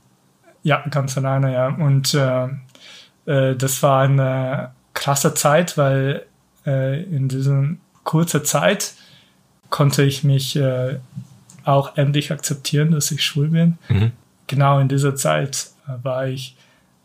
Ja, 0.64 0.85
ganz 0.88 1.16
alleine, 1.16 1.53
ja. 1.53 1.68
Und 1.68 2.14
äh, 2.14 2.49
äh, 3.27 3.57
das 3.57 3.83
war 3.83 4.03
eine 4.03 4.73
krasse 4.92 5.35
Zeit, 5.35 5.79
weil 5.79 6.27
äh, 6.66 7.03
in 7.05 7.29
dieser 7.29 7.68
kurzen 8.03 8.44
Zeit 8.44 8.94
konnte 9.70 10.03
ich 10.03 10.25
mich 10.25 10.57
äh, 10.57 10.99
auch 11.64 11.97
endlich 11.97 12.33
akzeptieren, 12.33 12.90
dass 12.90 13.11
ich 13.11 13.25
schwul 13.25 13.49
bin. 13.49 13.79
Mhm. 13.88 14.12
Genau 14.47 14.79
in 14.79 14.88
dieser 14.88 15.16
Zeit 15.16 15.68
war 15.87 16.27
ich 16.27 16.57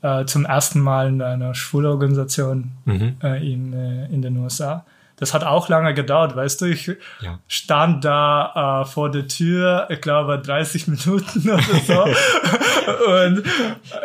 äh, 0.02 0.26
zum 0.26 0.46
ersten 0.46 0.80
Mal 0.80 1.10
in 1.10 1.22
einer 1.22 1.54
Schulorganisation 1.54 2.72
mhm. 2.86 3.18
äh, 3.22 3.52
in, 3.52 3.74
äh, 3.74 4.06
in 4.08 4.22
den 4.22 4.38
USA. 4.38 4.86
Das 5.18 5.34
hat 5.34 5.44
auch 5.44 5.68
lange 5.68 5.94
gedauert, 5.94 6.38
weißt 6.38 6.62
du. 6.62 6.66
Ich 6.66 6.88
ja. 7.20 7.40
stand 7.50 8.06
da 8.06 8.84
äh, 8.84 8.86
vor 8.86 9.12
der 9.12 9.28
Tür, 9.28 9.88
ich 9.90 10.00
glaube 10.00 10.40
30 10.40 10.88
Minuten 10.88 11.50
oder 11.50 11.62
so. 11.86 12.04
und 13.26 13.44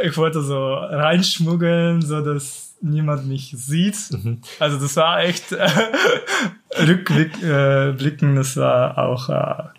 ich 0.02 0.16
wollte 0.16 0.42
so 0.42 0.74
reinschmuggeln, 0.74 2.02
so 2.02 2.20
dass 2.20 2.74
niemand 2.80 3.28
mich 3.28 3.54
sieht. 3.56 3.96
Mhm. 4.10 4.40
Also 4.58 4.80
das 4.80 4.96
war 4.96 5.20
echt 5.20 5.52
äh, 5.52 5.68
rückblicken, 6.80 8.32
äh, 8.32 8.34
das 8.34 8.56
war 8.56 8.98
auch 8.98 9.70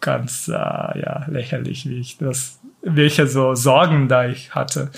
ganz 0.00 0.46
ja 0.46 1.26
lächerlich, 1.28 1.86
wie 1.86 2.00
ich 2.00 2.16
das 2.16 2.59
welche 2.82 3.26
so 3.26 3.54
Sorgen 3.54 4.08
da 4.08 4.26
ich 4.26 4.54
hatte. 4.54 4.90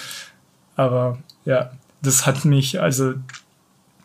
Aber 0.77 1.19
ja, 1.45 1.71
das 2.03 2.27
hat 2.27 2.45
mich, 2.45 2.81
also 2.81 3.15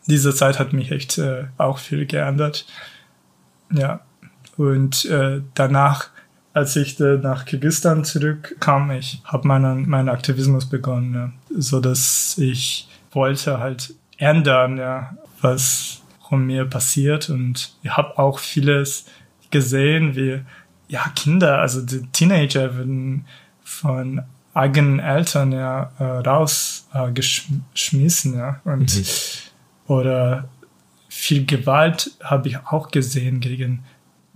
diese 0.08 0.34
Zeit 0.34 0.60
hat 0.60 0.74
mich 0.74 0.92
echt 0.92 1.18
äh, 1.18 1.46
auch 1.58 1.78
viel 1.78 2.06
geändert. 2.06 2.66
Ja, 3.72 4.02
und 4.56 5.06
äh, 5.06 5.42
danach, 5.54 6.10
als 6.54 6.76
ich 6.76 7.00
äh, 7.00 7.18
nach 7.18 7.46
Kirgisistan 7.46 8.04
zurückkam, 8.04 8.92
ich 8.92 9.22
habe 9.26 9.48
meinen, 9.48 9.88
meinen 9.88 10.10
Aktivismus 10.10 10.68
begonnen, 10.68 11.14
ja, 11.14 11.32
so 11.60 11.80
dass 11.80 12.38
ich 12.38 12.88
wollte 13.12 13.60
halt 13.60 13.94
ändern, 14.18 14.78
ja, 14.78 15.16
was 15.42 16.02
von 16.28 16.46
mir 16.46 16.66
passiert 16.66 17.30
und 17.30 17.76
ich 17.84 17.92
habe 17.92 18.18
auch 18.18 18.40
vieles 18.40 19.06
gesehen, 19.52 20.16
wie 20.16 20.42
ja 20.88 21.06
Kinder, 21.16 21.60
also 21.60 21.82
die 21.82 22.06
Teenager 22.08 22.78
werden 22.78 23.26
von 23.68 24.24
eigenen 24.54 25.00
Eltern 25.00 25.52
ja 25.52 25.92
äh, 26.00 26.04
rausgeschmissen, 26.04 28.36
äh, 28.36 28.38
ja. 28.38 28.62
Und 28.64 28.96
mhm. 28.96 29.04
oder 29.88 30.48
viel 31.10 31.46
Gewalt 31.46 32.12
habe 32.24 32.48
ich 32.48 32.58
auch 32.66 32.90
gesehen 32.90 33.42
gegen, 33.42 33.84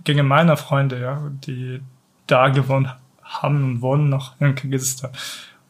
gegen 0.04 0.28
meine 0.28 0.56
Freunde, 0.56 1.00
ja, 1.00 1.30
die 1.46 1.80
da 2.26 2.50
gewohnt 2.50 2.94
haben 3.22 3.64
und 3.64 3.80
wohnen 3.80 4.10
noch 4.10 4.38
in 4.40 4.54
Kirgisistan. 4.54 5.10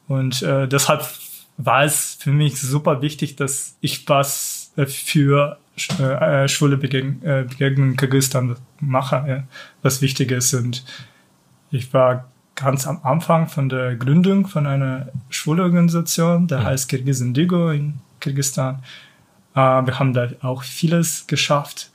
Und 0.09 0.43
äh, 0.43 0.67
deshalb 0.67 1.09
war 1.57 1.85
es 1.85 2.17
für 2.19 2.31
mich 2.31 2.61
super 2.61 3.01
wichtig, 3.01 3.37
dass 3.37 3.77
ich 3.81 4.09
was 4.09 4.73
für 4.87 5.57
äh, 5.89 6.49
schwule 6.49 6.77
Begeg 6.77 7.23
äh, 7.23 7.45
Begegnungen 7.49 7.93
in 7.93 7.97
Kirgisistan 7.97 8.57
mache, 8.81 9.25
ja, 9.27 9.45
was 9.83 10.03
wichtig 10.03 10.33
ist. 10.33 10.53
Und 10.53 10.85
ich 11.71 11.95
war 11.95 12.32
ganz 12.55 12.87
am 12.87 13.01
Anfang 13.03 13.49
von 13.49 13.69
der 13.69 13.97
Gründung 13.97 14.47
von 14.47 14.67
einer 14.67 15.09
Schulorganisation, 15.31 16.47
der 16.47 16.59
ja. 16.59 16.65
heißt 16.65 16.89
Kirgizindigo 16.89 17.71
in 17.71 17.95
Kirgisistan. 18.21 18.83
Äh, 19.55 19.59
wir 19.59 19.99
haben 19.99 20.13
da 20.13 20.29
auch 20.43 20.63
vieles 20.63 21.27
geschafft. 21.27 21.91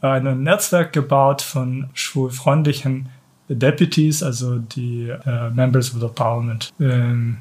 Ein 0.00 0.42
Netzwerk 0.42 0.92
gebaut 0.92 1.40
von 1.40 1.88
schwulfreundlichen 1.94 3.08
Deputies, 3.48 4.22
also 4.22 4.58
die 4.58 5.08
äh, 5.08 5.50
Members 5.50 5.94
of 5.94 6.00
the 6.00 6.08
Parliament. 6.14 6.72
Ähm, 6.78 7.38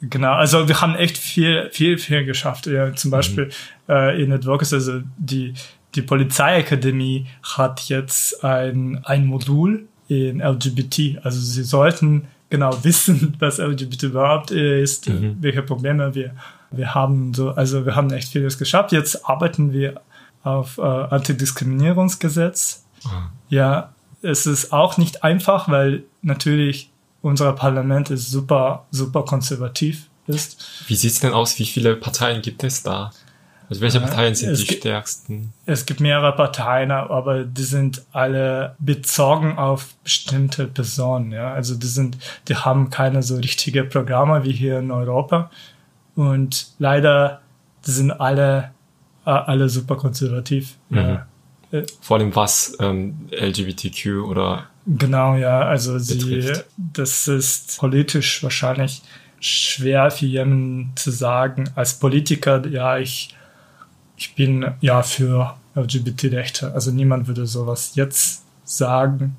genau, 0.00 0.32
also 0.34 0.68
wir 0.68 0.80
haben 0.80 0.94
echt 0.94 1.18
viel, 1.18 1.70
viel, 1.72 1.98
viel 1.98 2.24
geschafft. 2.24 2.66
Ja, 2.66 2.92
zum 2.94 3.08
mhm. 3.08 3.12
Beispiel 3.12 3.44
mhm. 3.46 3.94
äh, 3.94 4.22
in 4.22 4.32
Advocacy, 4.32 4.74
also 4.76 5.00
die, 5.16 5.54
die 5.94 6.02
Polizeiakademie 6.02 7.26
hat 7.42 7.88
jetzt 7.88 8.44
ein, 8.44 9.04
ein 9.04 9.26
Modul 9.26 9.88
in 10.08 10.40
LGBT. 10.40 11.24
Also 11.24 11.40
sie 11.40 11.62
sollten 11.62 12.28
genau 12.50 12.76
wissen, 12.82 13.36
was 13.38 13.58
LGBT 13.58 14.04
überhaupt 14.04 14.50
ist, 14.50 15.08
mhm. 15.08 15.36
welche 15.40 15.62
Probleme 15.62 16.14
wir, 16.14 16.34
wir 16.70 16.94
haben. 16.94 17.34
So, 17.34 17.50
also 17.50 17.86
wir 17.86 17.96
haben 17.96 18.10
echt 18.10 18.28
vieles 18.28 18.58
geschafft. 18.58 18.92
Jetzt 18.92 19.28
arbeiten 19.28 19.72
wir 19.72 20.00
auf 20.42 20.78
äh, 20.78 20.82
Antidiskriminierungsgesetz. 20.82 22.84
Mhm. 23.04 23.10
Ja, 23.48 23.92
es 24.22 24.46
ist 24.46 24.72
auch 24.72 24.96
nicht 24.96 25.24
einfach, 25.24 25.68
weil 25.68 26.04
natürlich 26.22 26.90
unser 27.22 27.52
Parlament 27.52 28.10
ist 28.10 28.30
super, 28.30 28.86
super 28.90 29.24
konservativ 29.24 30.08
ist. 30.26 30.82
Wie 30.86 30.96
sieht's 30.96 31.20
denn 31.20 31.32
aus? 31.32 31.58
Wie 31.58 31.64
viele 31.64 31.96
Parteien 31.96 32.42
gibt 32.42 32.64
es 32.64 32.82
da? 32.82 33.12
Also 33.68 33.80
welche 33.80 34.00
Parteien 34.00 34.34
sind 34.34 34.50
es 34.50 34.64
die 34.64 34.74
stärksten? 34.74 35.52
Es 35.66 35.86
gibt 35.86 36.00
mehrere 36.00 36.34
Parteien, 36.36 36.90
aber 36.90 37.44
die 37.44 37.62
sind 37.62 38.02
alle 38.12 38.76
bezogen 38.78 39.56
auf 39.58 39.94
bestimmte 40.04 40.66
Personen. 40.66 41.32
Ja? 41.32 41.54
Also 41.54 41.74
die 41.74 41.86
sind, 41.86 42.18
die 42.48 42.56
haben 42.56 42.90
keine 42.90 43.22
so 43.22 43.36
richtige 43.36 43.84
Programme 43.84 44.44
wie 44.44 44.52
hier 44.52 44.78
in 44.78 44.90
Europa. 44.90 45.50
Und 46.14 46.68
leider, 46.78 47.40
die 47.86 47.90
sind 47.90 48.10
alle, 48.12 48.70
äh, 49.24 49.30
alle 49.30 49.68
super 49.68 49.96
konservativ. 49.96 50.74
Mhm. 50.90 50.98
Ja. 50.98 51.26
Vor 52.00 52.18
allem 52.18 52.36
was 52.36 52.76
ähm, 52.80 53.28
LGBTQ 53.32 54.24
oder 54.28 54.68
Genau, 54.86 55.34
ja. 55.34 55.62
Also 55.62 55.98
sie, 55.98 56.52
das 56.76 57.26
ist 57.26 57.78
politisch 57.78 58.42
wahrscheinlich 58.42 59.02
schwer 59.40 60.10
für 60.10 60.26
jemanden 60.26 60.92
zu 60.94 61.10
sagen. 61.10 61.70
Als 61.74 61.98
Politiker, 61.98 62.66
ja, 62.66 62.98
ich 62.98 63.34
ich 64.16 64.34
bin 64.34 64.66
ja 64.80 65.02
für 65.02 65.56
LGBT-Rechte. 65.74 66.72
Also 66.72 66.90
niemand 66.90 67.26
würde 67.26 67.46
sowas 67.46 67.92
jetzt 67.94 68.42
sagen. 68.64 69.36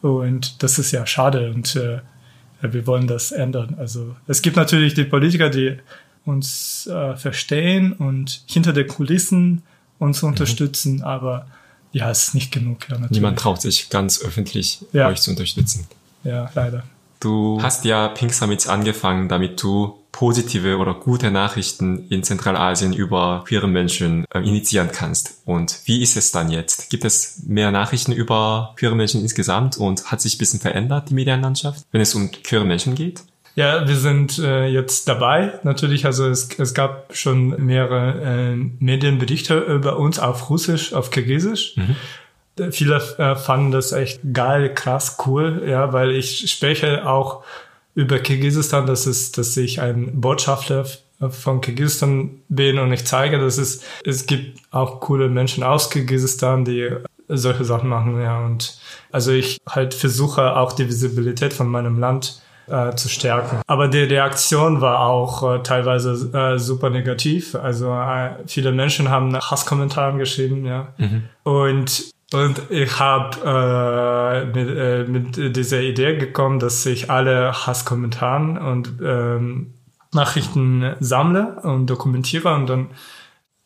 Und 0.00 0.62
das 0.62 0.78
ist 0.78 0.92
ja 0.92 1.06
schade 1.06 1.50
und 1.52 1.74
äh, 1.76 2.00
wir 2.60 2.86
wollen 2.86 3.06
das 3.06 3.32
ändern. 3.32 3.76
Also 3.78 4.16
es 4.26 4.42
gibt 4.42 4.56
natürlich 4.56 4.94
die 4.94 5.04
Politiker, 5.04 5.50
die 5.50 5.76
uns 6.24 6.86
äh, 6.86 7.16
verstehen 7.16 7.92
und 7.92 8.42
hinter 8.46 8.72
den 8.72 8.86
Kulissen 8.86 9.62
uns 9.98 10.22
mhm. 10.22 10.28
unterstützen, 10.28 11.02
aber 11.02 11.46
ja, 11.92 12.10
es 12.10 12.28
ist 12.28 12.34
nicht 12.34 12.52
genug. 12.52 12.88
Ja, 12.88 12.98
Niemand 13.08 13.38
traut 13.38 13.60
sich 13.60 13.90
ganz 13.90 14.22
öffentlich 14.22 14.84
ja. 14.92 15.08
euch 15.08 15.20
zu 15.20 15.30
unterstützen. 15.30 15.86
Ja, 16.22 16.50
leider. 16.54 16.84
Du 17.20 17.60
hast 17.62 17.84
ja 17.84 18.08
Pink 18.08 18.32
Summits 18.32 18.68
angefangen, 18.68 19.28
damit 19.28 19.60
du 19.62 19.98
positive 20.18 20.78
oder 20.78 20.94
gute 20.94 21.30
Nachrichten 21.30 22.08
in 22.08 22.24
Zentralasien 22.24 22.92
über 22.92 23.44
queere 23.46 23.68
Menschen 23.68 24.24
äh, 24.34 24.40
initiieren 24.40 24.90
kannst. 24.92 25.42
Und 25.44 25.78
wie 25.84 26.02
ist 26.02 26.16
es 26.16 26.32
dann 26.32 26.50
jetzt? 26.50 26.90
Gibt 26.90 27.04
es 27.04 27.44
mehr 27.46 27.70
Nachrichten 27.70 28.10
über 28.10 28.74
queere 28.76 28.96
Menschen 28.96 29.20
insgesamt 29.20 29.76
und 29.76 30.10
hat 30.10 30.20
sich 30.20 30.34
ein 30.34 30.38
bisschen 30.38 30.58
verändert, 30.58 31.10
die 31.10 31.14
Medienlandschaft, 31.14 31.86
wenn 31.92 32.00
es 32.00 32.16
um 32.16 32.32
queere 32.32 32.64
Menschen 32.64 32.96
geht? 32.96 33.22
Ja, 33.54 33.86
wir 33.86 33.94
sind 33.94 34.40
äh, 34.40 34.66
jetzt 34.66 35.06
dabei. 35.06 35.52
Natürlich, 35.62 36.04
also 36.04 36.28
es, 36.28 36.48
es 36.58 36.74
gab 36.74 37.14
schon 37.14 37.50
mehrere 37.64 38.20
äh, 38.20 38.56
Medienberichte 38.56 39.56
über 39.56 39.98
uns 39.98 40.18
auf 40.18 40.50
Russisch, 40.50 40.94
auf 40.94 41.12
Kirgisisch. 41.12 41.76
Mhm. 41.76 42.72
Viele 42.72 42.96
äh, 43.18 43.36
fanden 43.36 43.70
das 43.70 43.92
echt 43.92 44.20
geil, 44.32 44.74
krass, 44.74 45.16
cool, 45.26 45.62
ja, 45.64 45.92
weil 45.92 46.10
ich 46.10 46.50
spreche 46.50 47.08
auch 47.08 47.44
über 47.98 48.20
Kirgisistan, 48.20 48.86
dass 48.86 49.06
es, 49.06 49.32
dass 49.32 49.56
ich 49.56 49.80
ein 49.80 50.20
Botschafter 50.20 50.86
von 51.30 51.60
Kirgisistan 51.60 52.30
bin 52.48 52.78
und 52.78 52.92
ich 52.92 53.04
zeige, 53.04 53.40
dass 53.40 53.58
es, 53.58 53.82
es 54.04 54.26
gibt 54.26 54.60
auch 54.70 55.00
coole 55.00 55.28
Menschen 55.28 55.64
aus 55.64 55.90
Kirgisistan, 55.90 56.64
die 56.64 56.90
solche 57.26 57.64
Sachen 57.64 57.88
machen, 57.88 58.22
ja, 58.22 58.38
und 58.46 58.78
also 59.10 59.32
ich 59.32 59.58
halt 59.68 59.94
versuche 59.94 60.56
auch 60.56 60.74
die 60.74 60.86
Visibilität 60.86 61.52
von 61.52 61.66
meinem 61.66 61.98
Land 61.98 62.40
äh, 62.68 62.94
zu 62.94 63.08
stärken. 63.08 63.62
Aber 63.66 63.88
die 63.88 64.04
Reaktion 64.04 64.80
war 64.80 65.00
auch 65.00 65.56
äh, 65.56 65.62
teilweise 65.64 66.30
äh, 66.32 66.56
super 66.58 66.90
negativ. 66.90 67.56
Also 67.56 67.92
äh, 67.92 68.30
viele 68.46 68.70
Menschen 68.70 69.08
haben 69.08 69.34
Hasskommentare 69.36 70.16
geschrieben, 70.18 70.64
ja. 70.64 70.94
Mhm. 70.98 71.24
Und 71.42 72.12
und 72.32 72.70
ich 72.70 72.98
habe 72.98 73.38
äh, 73.44 74.44
mit, 74.46 74.76
äh, 74.76 75.04
mit 75.04 75.56
dieser 75.56 75.80
Idee 75.80 76.16
gekommen, 76.16 76.58
dass 76.58 76.84
ich 76.84 77.10
alle 77.10 77.52
Hasskommentaren 77.66 78.58
und 78.58 78.92
ähm, 79.02 79.74
Nachrichten 80.12 80.94
sammle 81.00 81.60
und 81.62 81.86
dokumentiere 81.86 82.54
und 82.54 82.66
dann 82.66 82.88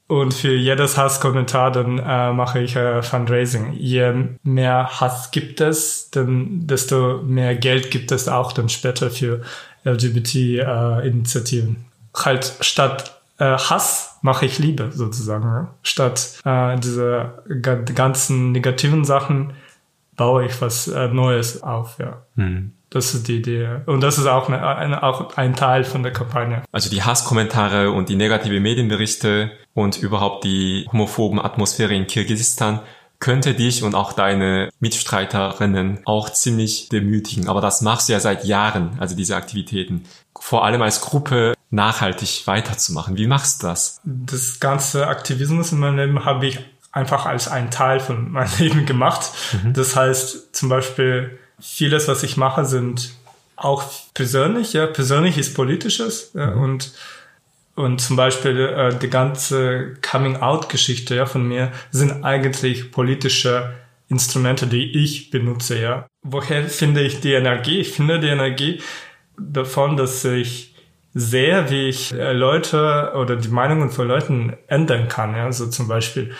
und 0.08 0.34
für 0.34 0.54
jedes 0.54 0.98
Hasskommentar 0.98 1.72
dann 1.72 1.98
äh, 1.98 2.32
mache 2.34 2.60
ich 2.60 2.76
äh, 2.76 3.02
Fundraising. 3.02 3.72
Je 3.72 4.12
mehr 4.42 5.00
Hass 5.00 5.30
gibt 5.30 5.62
es, 5.62 6.10
dann 6.10 6.66
desto 6.66 7.22
mehr 7.22 7.56
Geld 7.56 7.90
gibt 7.90 8.12
es 8.12 8.28
auch 8.28 8.52
dann 8.52 8.68
später 8.68 9.10
für 9.10 9.40
LGBT-Initiativen. 9.84 11.76
Äh, 11.76 12.18
halt 12.18 12.52
statt 12.60 13.21
äh, 13.38 13.44
Hass 13.44 14.18
mache 14.22 14.46
ich 14.46 14.58
Liebe 14.58 14.90
sozusagen. 14.92 15.44
Ja? 15.44 15.74
Statt 15.82 16.40
äh, 16.44 16.78
diese 16.78 17.42
ganzen 17.94 18.52
negativen 18.52 19.04
Sachen 19.04 19.52
baue 20.16 20.46
ich 20.46 20.60
was 20.60 20.88
äh, 20.88 21.08
Neues 21.08 21.62
auf. 21.62 21.98
Ja. 21.98 22.22
Hm. 22.36 22.72
Das 22.90 23.14
ist 23.14 23.26
die 23.26 23.38
Idee. 23.38 23.80
Und 23.86 24.02
das 24.02 24.18
ist 24.18 24.26
auch, 24.26 24.48
eine, 24.48 24.66
eine, 24.66 25.02
auch 25.02 25.36
ein 25.38 25.56
Teil 25.56 25.84
von 25.84 26.02
der 26.02 26.12
Kampagne. 26.12 26.62
Also 26.72 26.90
die 26.90 27.02
Hasskommentare 27.02 27.90
und 27.90 28.10
die 28.10 28.16
negative 28.16 28.60
Medienberichte 28.60 29.50
und 29.72 29.96
überhaupt 29.96 30.44
die 30.44 30.86
homophoben 30.92 31.40
Atmosphäre 31.40 31.94
in 31.94 32.06
Kirgisistan 32.06 32.80
könnte 33.18 33.54
dich 33.54 33.82
und 33.82 33.94
auch 33.94 34.12
deine 34.12 34.68
Mitstreiterinnen 34.80 36.00
auch 36.04 36.28
ziemlich 36.30 36.90
demütigen. 36.90 37.48
Aber 37.48 37.60
das 37.62 37.80
machst 37.80 38.08
du 38.08 38.12
ja 38.12 38.20
seit 38.20 38.44
Jahren, 38.44 38.96
also 38.98 39.16
diese 39.16 39.36
Aktivitäten. 39.36 40.04
Vor 40.38 40.64
allem 40.64 40.82
als 40.82 41.00
Gruppe 41.00 41.54
nachhaltig 41.72 42.46
weiterzumachen. 42.46 43.16
Wie 43.16 43.26
machst 43.26 43.62
du 43.62 43.66
das? 43.66 44.00
Das 44.04 44.60
ganze 44.60 45.08
Aktivismus 45.08 45.72
in 45.72 45.78
meinem 45.78 45.96
Leben 45.96 46.24
habe 46.24 46.46
ich 46.46 46.60
einfach 46.92 47.26
als 47.26 47.48
einen 47.48 47.70
Teil 47.70 47.98
von 47.98 48.30
meinem 48.32 48.50
Leben 48.58 48.86
gemacht. 48.86 49.30
Mhm. 49.52 49.72
Das 49.72 49.96
heißt 49.96 50.54
zum 50.54 50.68
Beispiel, 50.68 51.38
vieles, 51.58 52.06
was 52.08 52.22
ich 52.22 52.36
mache, 52.36 52.64
sind 52.64 53.14
auch 53.56 53.84
persönlich, 54.14 54.72
ja, 54.74 54.86
persönlich 54.86 55.38
ist 55.38 55.54
politisches 55.54 56.32
ja, 56.34 56.50
mhm. 56.50 56.62
und 56.62 56.92
und 57.74 58.02
zum 58.02 58.16
Beispiel 58.16 58.58
äh, 58.60 58.98
die 58.98 59.08
ganze 59.08 59.94
Coming-out-Geschichte 60.02 61.14
ja, 61.14 61.24
von 61.24 61.48
mir 61.48 61.72
sind 61.90 62.22
eigentlich 62.22 62.92
politische 62.92 63.72
Instrumente, 64.10 64.66
die 64.66 65.02
ich 65.02 65.30
benutze. 65.30 65.80
Ja. 65.80 66.06
Woher 66.22 66.68
finde 66.68 67.00
ich 67.00 67.20
die 67.20 67.32
Energie? 67.32 67.78
Ich 67.78 67.92
finde 67.92 68.20
die 68.20 68.28
Energie 68.28 68.82
davon, 69.38 69.96
dass 69.96 70.22
ich 70.26 70.71
sehe, 71.14 71.70
wie 71.70 71.88
ich 71.88 72.12
äh, 72.12 72.32
Leute 72.32 73.12
oder 73.16 73.36
die 73.36 73.48
Meinungen 73.48 73.90
von 73.90 74.08
Leuten 74.08 74.56
ändern 74.66 75.08
kann. 75.08 75.34
Ja. 75.34 75.44
Also 75.44 75.66
zum 75.66 75.88
Beispiel, 75.88 76.34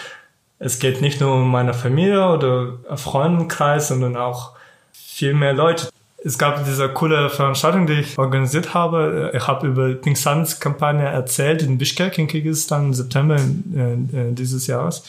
es 0.58 0.78
geht 0.78 1.00
nicht 1.00 1.20
nur 1.20 1.34
um 1.34 1.50
meine 1.50 1.74
Familie 1.74 2.26
oder 2.28 2.78
Freundenkreis, 2.96 3.88
sondern 3.88 4.16
auch 4.16 4.52
viel 4.92 5.34
mehr 5.34 5.52
Leute. 5.52 5.88
Es 6.24 6.38
gab 6.38 6.64
diese 6.64 6.88
coole 6.88 7.30
Veranstaltung, 7.30 7.86
die 7.86 7.94
ich 7.94 8.16
organisiert 8.16 8.74
habe. 8.74 9.32
Ich 9.34 9.48
habe 9.48 9.66
über 9.66 9.92
Pink 9.94 10.16
Suns 10.16 10.60
Kampagne 10.60 11.04
erzählt 11.04 11.62
in 11.62 11.78
Bishkek 11.78 12.16
in 12.16 12.28
Kirgisistan 12.28 12.86
im 12.86 12.94
September 12.94 13.36
äh, 13.36 14.32
dieses 14.32 14.68
Jahres. 14.68 15.04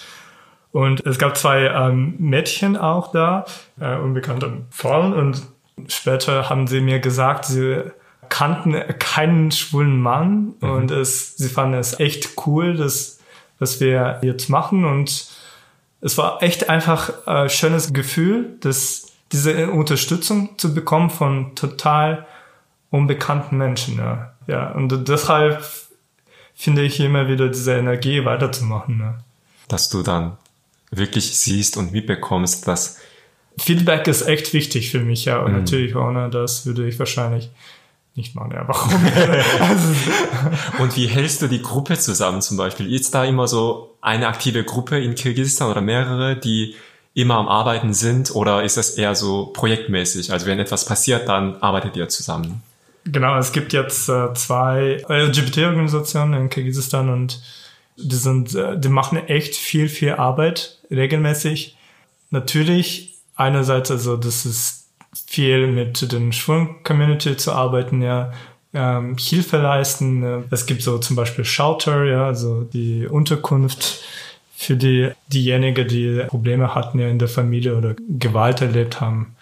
Und 0.72 1.06
es 1.06 1.20
gab 1.20 1.38
zwei 1.38 1.68
ähm, 1.68 2.16
Mädchen 2.18 2.76
auch 2.76 3.12
da, 3.12 3.46
äh, 3.80 3.96
unbekannte 3.96 4.64
Frauen. 4.72 5.14
Und 5.14 5.44
später 5.88 6.50
haben 6.50 6.66
sie 6.66 6.82
mir 6.82 7.00
gesagt, 7.00 7.46
sie 7.46 7.84
kannten 8.34 8.74
keinen 8.98 9.52
schwulen 9.52 10.02
Mann. 10.02 10.56
Mhm. 10.60 10.70
Und 10.70 10.92
es, 10.92 11.38
sie 11.38 11.50
fanden 11.50 11.78
es 11.78 12.00
echt 12.00 12.32
cool, 12.48 12.76
dass, 12.76 13.20
was 13.60 13.80
wir 13.80 14.22
jetzt 14.24 14.50
machen. 14.50 14.86
Und 14.86 15.28
es 16.02 16.18
war 16.18 16.42
echt 16.42 16.68
einfach 16.68 17.28
ein 17.28 17.48
schönes 17.50 17.94
Gefühl, 17.94 18.58
dass 18.62 19.12
diese 19.32 19.70
Unterstützung 19.70 20.58
zu 20.58 20.74
bekommen 20.74 21.12
von 21.12 21.54
total 21.54 22.26
unbekannten 22.90 23.58
Menschen. 23.58 23.98
Ja, 23.98 24.34
ja 24.48 24.72
und 24.72 25.08
deshalb 25.08 25.64
finde 26.56 26.82
ich 26.82 27.00
immer 27.00 27.28
wieder 27.28 27.50
diese 27.50 27.76
Energie 27.76 28.26
weiterzumachen. 28.26 29.00
Ja. 29.00 29.20
Dass 29.68 29.90
du 29.90 30.02
dann 30.02 30.38
wirklich 30.90 31.38
siehst 31.38 31.78
und 31.78 31.92
mitbekommst, 31.92 32.68
dass 32.68 33.00
Feedback 33.60 34.08
ist 34.08 34.28
echt 34.28 34.54
wichtig 34.54 34.90
für 34.90 35.02
mich, 35.02 35.26
ja. 35.26 35.38
Und 35.38 35.52
mhm. 35.52 35.60
natürlich 35.60 35.96
ohne 35.96 36.32
das 36.32 36.66
würde 36.66 36.88
ich 36.88 36.98
wahrscheinlich 36.98 37.52
nicht 38.16 38.36
machen. 38.36 38.52
Ja, 38.54 38.68
warum? 38.68 38.94
und 40.80 40.96
wie 40.96 41.08
hältst 41.08 41.42
du 41.42 41.48
die 41.48 41.62
Gruppe 41.62 41.98
zusammen 41.98 42.42
zum 42.42 42.58
Beispiel? 42.58 42.94
Ist 42.94 43.14
da 43.16 43.26
immer 43.26 43.48
so 43.48 43.96
eine 44.02 44.28
aktive 44.28 44.64
Gruppe 44.64 45.00
in 45.00 45.16
Kirgisistan 45.16 45.72
oder 45.72 45.82
mehrere, 45.82 46.36
die 46.36 46.76
immer 47.16 47.36
am 47.36 47.48
Arbeiten 47.48 47.94
sind 47.94 48.34
oder 48.36 48.64
ist 48.64 48.78
das 48.78 48.92
eher 48.92 49.16
so 49.16 49.48
projektmäßig? 49.48 50.32
Also 50.32 50.46
wenn 50.46 50.60
etwas 50.60 50.86
passiert, 50.86 51.28
dann 51.28 51.58
arbeitet 51.58 51.96
ihr 51.96 52.10
zusammen? 52.10 52.62
Genau, 53.06 53.38
es 53.38 53.52
gibt 53.52 53.74
jetzt 53.74 54.08
äh, 54.10 54.34
zwei 54.34 55.04
LGBT-Organisationen 55.08 56.34
in 56.34 56.50
Kirgisistan 56.50 57.10
und 57.10 57.42
die 57.98 58.16
sind, 58.16 58.56
äh, 58.56 58.80
die 58.80 58.90
machen 58.90 59.18
echt 59.28 59.56
viel, 59.56 59.90
viel 59.90 60.14
Arbeit 60.14 60.80
regelmäßig. 60.90 61.76
Natürlich 62.30 63.16
einerseits 63.36 63.92
also, 63.92 64.18
das 64.18 64.46
ist 64.46 64.83
viel 65.28 65.68
mit 65.68 66.12
den 66.12 66.34
schwulen 66.34 66.84
Community 66.84 67.38
zu 67.38 67.52
arbeiten, 67.52 68.02
ja, 68.02 68.32
ähm, 68.74 69.18
Hilfe 69.20 69.58
leisten. 69.58 70.46
Es 70.50 70.66
gibt 70.66 70.82
so 70.82 70.98
zum 70.98 71.16
Beispiel 71.16 71.46
Shelter, 71.46 72.06
ja, 72.06 72.26
also 72.26 72.64
die 72.64 73.08
Unterkunft 73.08 74.04
für 74.56 74.76
die, 74.76 75.12
diejenigen, 75.28 75.88
die 75.88 76.24
Probleme 76.28 76.74
hatten 76.74 77.00
ja 77.00 77.08
in 77.08 77.20
der 77.20 77.28
Familie 77.28 77.78
oder 77.78 77.96
Gewalt 78.08 78.62
erlebt 78.62 79.02
haben. 79.02 79.36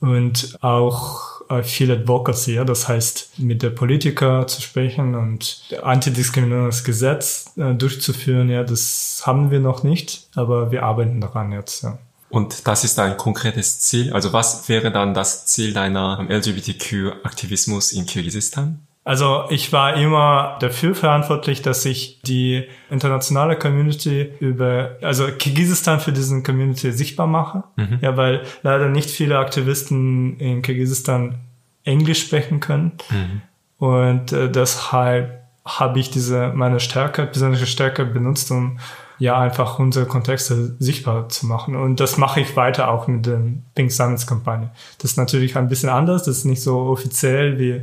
Und 0.00 0.56
auch 0.60 1.36
äh, 1.48 1.62
viel 1.62 1.90
Advocacy, 1.90 2.54
ja, 2.54 2.64
das 2.64 2.88
heißt, 2.88 3.38
mit 3.38 3.62
der 3.62 3.70
Politiker 3.70 4.46
zu 4.46 4.60
sprechen 4.60 5.14
und 5.14 5.74
Antidiskriminierungsgesetz 5.82 7.52
äh, 7.56 7.74
durchzuführen, 7.74 8.48
ja, 8.50 8.62
das 8.62 9.22
haben 9.26 9.50
wir 9.50 9.60
noch 9.60 9.82
nicht, 9.82 10.28
aber 10.34 10.70
wir 10.70 10.82
arbeiten 10.82 11.20
daran 11.20 11.52
jetzt, 11.52 11.82
ja. 11.82 11.98
Und 12.28 12.66
das 12.66 12.84
ist 12.84 12.98
ein 12.98 13.16
konkretes 13.16 13.80
Ziel. 13.80 14.12
Also 14.12 14.32
was 14.32 14.68
wäre 14.68 14.90
dann 14.90 15.14
das 15.14 15.46
Ziel 15.46 15.72
deiner 15.72 16.26
LGBTQ-Aktivismus 16.28 17.92
in 17.92 18.06
Kirgisistan? 18.06 18.86
Also 19.04 19.44
ich 19.50 19.72
war 19.72 19.94
immer 19.94 20.56
dafür 20.58 20.96
verantwortlich, 20.96 21.62
dass 21.62 21.84
ich 21.84 22.20
die 22.22 22.64
internationale 22.90 23.56
Community 23.56 24.32
über, 24.40 24.96
also 25.00 25.28
Kirgisistan 25.28 26.00
für 26.00 26.10
diesen 26.10 26.42
Community 26.42 26.90
sichtbar 26.90 27.28
mache. 27.28 27.62
Mhm. 27.76 28.00
Ja, 28.00 28.16
weil 28.16 28.42
leider 28.62 28.88
nicht 28.88 29.08
viele 29.08 29.38
Aktivisten 29.38 30.40
in 30.40 30.60
Kirgisistan 30.62 31.36
Englisch 31.84 32.20
sprechen 32.20 32.58
können. 32.58 32.92
Mhm. 33.10 33.42
Und 33.78 34.32
äh, 34.32 34.50
deshalb 34.50 35.40
habe 35.64 36.00
ich 36.00 36.10
diese 36.10 36.52
meine 36.54 36.80
Stärke, 36.80 37.26
besondere 37.26 37.66
Stärke 37.66 38.04
benutzt, 38.06 38.50
um 38.50 38.80
ja 39.18 39.38
einfach 39.38 39.78
unsere 39.78 40.06
Kontexte 40.06 40.76
sichtbar 40.78 41.28
zu 41.28 41.46
machen. 41.46 41.76
Und 41.76 42.00
das 42.00 42.18
mache 42.18 42.40
ich 42.40 42.56
weiter 42.56 42.90
auch 42.90 43.06
mit 43.06 43.26
der 43.26 43.40
Pink 43.74 43.92
Summits 43.92 44.26
Kampagne. 44.26 44.70
Das 44.98 45.12
ist 45.12 45.16
natürlich 45.16 45.56
ein 45.56 45.68
bisschen 45.68 45.88
anders, 45.88 46.24
das 46.24 46.38
ist 46.38 46.44
nicht 46.44 46.62
so 46.62 46.78
offiziell 46.78 47.58
wie 47.58 47.82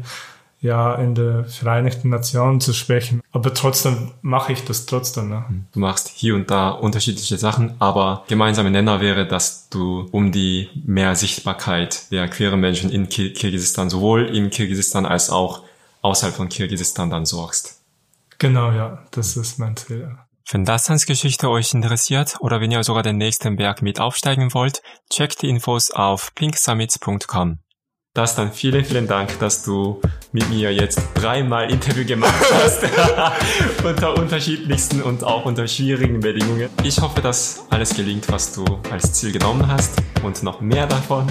ja 0.64 0.96
in 0.96 1.14
der 1.14 1.44
Vereinigten 1.44 2.10
Nationen 2.10 2.62
zu 2.62 2.74
sprechen. 2.74 3.22
Aber 3.34 3.54
trotzdem 3.54 4.12
mache 4.22 4.54
ich 4.54 4.64
das 4.64 4.86
trotzdem. 4.86 5.30
Ne? 5.30 5.44
Du 5.74 5.80
machst 5.80 6.08
hier 6.08 6.36
und 6.36 6.50
da 6.50 6.70
unterschiedliche 6.70 7.38
Sachen, 7.38 7.76
aber 7.80 8.24
gemeinsame 8.28 8.72
Nenner 8.72 9.02
wäre, 9.02 9.28
dass 9.28 9.68
du 9.70 10.08
um 10.12 10.32
die 10.32 10.70
mehr 10.86 11.16
Sichtbarkeit 11.16 12.10
der 12.12 12.30
queeren 12.30 12.62
Menschen 12.62 12.90
in 12.90 13.10
Kir 13.10 13.34
Kirgisistan, 13.34 13.90
sowohl 13.90 14.26
in 14.26 14.50
Kirgisistan 14.50 15.06
als 15.06 15.30
auch 15.30 15.64
außerhalb 16.02 16.36
von 16.36 16.50
Kirgisistan 16.50 17.10
dann 17.10 17.26
sorgst. 17.26 17.82
Genau, 18.40 18.72
ja, 18.72 19.04
das 19.12 19.36
ist 19.36 19.60
mein 19.60 19.76
Ziel. 19.76 20.16
Wenn 20.52 20.66
das 20.66 21.06
Geschichte 21.06 21.50
euch 21.50 21.74
interessiert 21.74 22.38
oder 22.40 22.60
wenn 22.60 22.72
ihr 22.72 22.84
sogar 22.84 23.04
den 23.04 23.18
nächsten 23.18 23.56
Berg 23.56 23.82
mit 23.82 24.00
aufsteigen 24.00 24.54
wollt, 24.54 24.82
checkt 25.10 25.42
die 25.42 25.50
Infos 25.50 25.90
auf 25.92 26.34
pinksummits.com. 26.36 27.60
Das 28.16 28.36
dann 28.36 28.52
vielen, 28.52 28.86
vielen 28.86 29.08
Dank, 29.08 29.40
dass 29.40 29.64
du 29.64 30.00
mit 30.32 30.48
mir 30.50 30.72
jetzt 30.72 31.02
dreimal 31.16 31.72
Interview 31.72 32.06
gemacht 32.06 32.46
hast. 32.54 32.84
unter 33.84 34.16
unterschiedlichsten 34.16 35.02
und 35.02 35.24
auch 35.24 35.46
unter 35.46 35.68
schwierigen 35.68 36.20
Bedingungen. 36.20 36.70
Ich 36.84 37.02
hoffe, 37.02 37.22
dass 37.22 37.66
alles 37.72 37.96
gelingt, 37.96 38.32
was 38.32 38.54
du 38.54 38.66
als 38.92 39.14
Ziel 39.14 39.32
genommen 39.32 39.68
hast 39.68 40.00
und 40.22 40.44
noch 40.44 40.62
mehr 40.62 40.86
davon. 40.86 41.26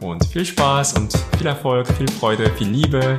Und 0.00 0.24
viel 0.26 0.46
Spaß 0.46 0.92
und 0.98 1.12
viel 1.36 1.48
Erfolg, 1.48 1.88
viel 1.88 2.08
Freude, 2.08 2.48
viel 2.56 2.68
Liebe 2.68 3.18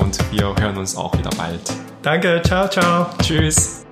und 0.00 0.18
wir 0.30 0.54
hören 0.56 0.76
uns 0.76 0.96
auch 0.96 1.12
wieder 1.18 1.30
bald. 1.36 1.60
Danke, 2.02 2.40
ciao, 2.44 2.68
ciao. 2.68 3.06
Tschüss. 3.20 3.83